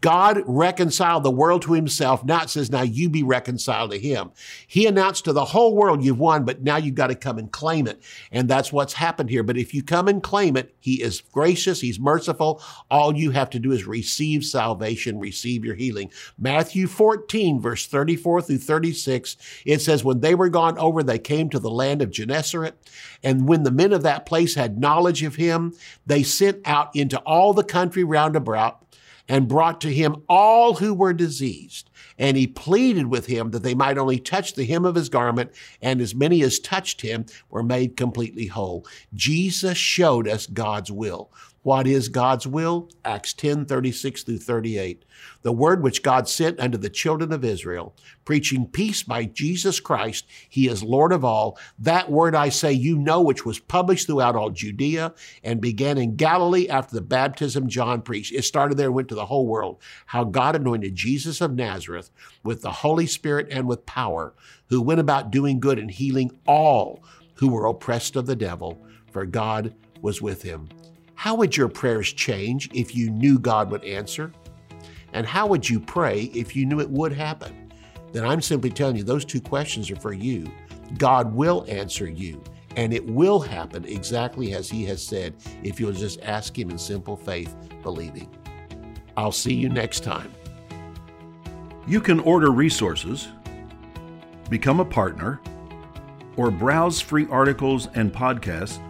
God 0.00 0.42
reconciled 0.46 1.22
the 1.22 1.30
world 1.30 1.62
to 1.62 1.72
himself. 1.72 2.24
Now 2.24 2.42
it 2.42 2.50
says, 2.50 2.70
now 2.70 2.82
you 2.82 3.08
be 3.08 3.22
reconciled 3.22 3.92
to 3.92 3.98
him. 3.98 4.32
He 4.66 4.86
announced 4.86 5.24
to 5.24 5.32
the 5.32 5.44
whole 5.44 5.76
world, 5.76 6.02
you've 6.02 6.18
won, 6.18 6.44
but 6.44 6.62
now 6.62 6.78
you've 6.78 6.96
got 6.96 7.06
to 7.08 7.14
come 7.14 7.38
and 7.38 7.52
claim 7.52 7.86
it. 7.86 8.02
And 8.32 8.48
that's 8.48 8.72
what's 8.72 8.94
happened 8.94 9.30
here. 9.30 9.44
But 9.44 9.56
if 9.56 9.72
you 9.72 9.84
come 9.84 10.08
and 10.08 10.20
claim 10.20 10.56
it, 10.56 10.74
he 10.80 11.00
is 11.00 11.20
gracious. 11.20 11.80
He's 11.80 12.00
merciful. 12.00 12.60
All 12.90 13.16
you 13.16 13.30
have 13.30 13.50
to 13.50 13.60
do 13.60 13.70
is 13.70 13.86
receive 13.86 14.44
salvation, 14.44 15.20
receive 15.20 15.64
your 15.64 15.76
healing. 15.76 16.10
Matthew 16.36 16.88
14, 16.88 17.60
verse 17.60 17.86
34 17.86 18.42
through 18.42 18.58
36, 18.58 19.36
it 19.64 19.80
says, 19.80 20.02
when 20.02 20.20
they 20.20 20.34
were 20.34 20.48
gone 20.48 20.76
over, 20.78 21.04
they 21.04 21.20
came 21.20 21.50
to 21.50 21.60
the 21.60 21.70
land 21.70 22.02
of 22.02 22.10
Gennesaret. 22.10 22.74
And 23.22 23.46
when 23.46 23.62
the 23.62 23.70
men 23.70 23.92
of 23.92 24.02
that 24.02 24.26
place 24.26 24.56
had 24.56 24.80
knowledge 24.80 25.22
of 25.22 25.36
him, 25.36 25.76
they 26.04 26.24
sent 26.24 26.62
out 26.64 26.94
into 26.96 27.18
all 27.20 27.52
the 27.52 27.62
country 27.62 28.02
round 28.02 28.34
about 28.34 28.84
and 29.28 29.48
brought 29.48 29.80
to 29.82 29.92
him 29.92 30.22
all 30.28 30.74
who 30.74 30.94
were 30.94 31.12
diseased. 31.12 31.90
And 32.18 32.36
he 32.36 32.46
pleaded 32.46 33.06
with 33.06 33.26
him 33.26 33.50
that 33.50 33.62
they 33.62 33.74
might 33.74 33.98
only 33.98 34.18
touch 34.18 34.54
the 34.54 34.64
hem 34.64 34.84
of 34.84 34.94
his 34.94 35.08
garment, 35.08 35.52
and 35.80 36.00
as 36.00 36.14
many 36.14 36.42
as 36.42 36.58
touched 36.58 37.02
him 37.02 37.26
were 37.50 37.62
made 37.62 37.96
completely 37.96 38.46
whole. 38.46 38.86
Jesus 39.14 39.78
showed 39.78 40.26
us 40.26 40.46
God's 40.46 40.90
will. 40.90 41.30
What 41.62 41.86
is 41.86 42.08
God's 42.08 42.46
will? 42.46 42.88
Acts 43.04 43.32
10 43.32 43.66
36 43.66 44.22
through 44.22 44.38
38. 44.38 45.04
The 45.42 45.52
word 45.52 45.82
which 45.82 46.02
God 46.02 46.28
sent 46.28 46.60
unto 46.60 46.78
the 46.78 46.88
children 46.88 47.32
of 47.32 47.44
Israel, 47.44 47.96
preaching 48.24 48.66
peace 48.66 49.02
by 49.02 49.24
Jesus 49.24 49.80
Christ. 49.80 50.26
He 50.48 50.68
is 50.68 50.82
Lord 50.82 51.12
of 51.12 51.24
all. 51.24 51.58
That 51.78 52.10
word 52.10 52.34
I 52.34 52.48
say, 52.48 52.72
you 52.72 52.96
know, 52.96 53.20
which 53.20 53.44
was 53.44 53.58
published 53.58 54.06
throughout 54.06 54.36
all 54.36 54.50
Judea 54.50 55.14
and 55.42 55.60
began 55.60 55.98
in 55.98 56.16
Galilee 56.16 56.68
after 56.68 56.94
the 56.94 57.00
baptism 57.00 57.68
John 57.68 58.02
preached. 58.02 58.32
It 58.32 58.42
started 58.44 58.78
there 58.78 58.86
and 58.86 58.94
went 58.94 59.08
to 59.08 59.14
the 59.16 59.26
whole 59.26 59.46
world. 59.46 59.78
How 60.06 60.24
God 60.24 60.54
anointed 60.54 60.94
Jesus 60.94 61.40
of 61.40 61.54
Nazareth 61.54 62.10
with 62.44 62.62
the 62.62 62.70
Holy 62.70 63.06
Spirit 63.06 63.48
and 63.50 63.66
with 63.66 63.84
power, 63.84 64.32
who 64.68 64.80
went 64.80 65.00
about 65.00 65.32
doing 65.32 65.58
good 65.58 65.78
and 65.78 65.90
healing 65.90 66.30
all 66.46 67.02
who 67.34 67.48
were 67.48 67.66
oppressed 67.66 68.16
of 68.16 68.26
the 68.26 68.36
devil, 68.36 68.84
for 69.12 69.24
God 69.24 69.74
was 70.00 70.20
with 70.20 70.42
him. 70.42 70.68
How 71.18 71.34
would 71.34 71.56
your 71.56 71.68
prayers 71.68 72.12
change 72.12 72.70
if 72.72 72.94
you 72.94 73.10
knew 73.10 73.40
God 73.40 73.72
would 73.72 73.82
answer? 73.82 74.30
And 75.12 75.26
how 75.26 75.48
would 75.48 75.68
you 75.68 75.80
pray 75.80 76.30
if 76.32 76.54
you 76.54 76.64
knew 76.64 76.78
it 76.78 76.88
would 76.88 77.12
happen? 77.12 77.72
Then 78.12 78.24
I'm 78.24 78.40
simply 78.40 78.70
telling 78.70 78.94
you 78.94 79.02
those 79.02 79.24
two 79.24 79.40
questions 79.40 79.90
are 79.90 79.96
for 79.96 80.12
you. 80.12 80.48
God 80.96 81.34
will 81.34 81.64
answer 81.66 82.08
you, 82.08 82.40
and 82.76 82.94
it 82.94 83.04
will 83.04 83.40
happen 83.40 83.84
exactly 83.84 84.54
as 84.54 84.70
He 84.70 84.84
has 84.84 85.04
said 85.04 85.34
if 85.64 85.80
you'll 85.80 85.90
just 85.90 86.20
ask 86.20 86.56
Him 86.56 86.70
in 86.70 86.78
simple 86.78 87.16
faith, 87.16 87.52
believing. 87.82 88.32
I'll 89.16 89.32
see 89.32 89.54
you 89.54 89.68
next 89.68 90.04
time. 90.04 90.32
You 91.88 92.00
can 92.00 92.20
order 92.20 92.52
resources, 92.52 93.26
become 94.48 94.78
a 94.78 94.84
partner, 94.84 95.40
or 96.36 96.52
browse 96.52 97.00
free 97.00 97.26
articles 97.28 97.88
and 97.96 98.12
podcasts 98.14 98.78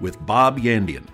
with 0.00 0.24
Bob 0.26 0.58
Yandian. 0.58 1.04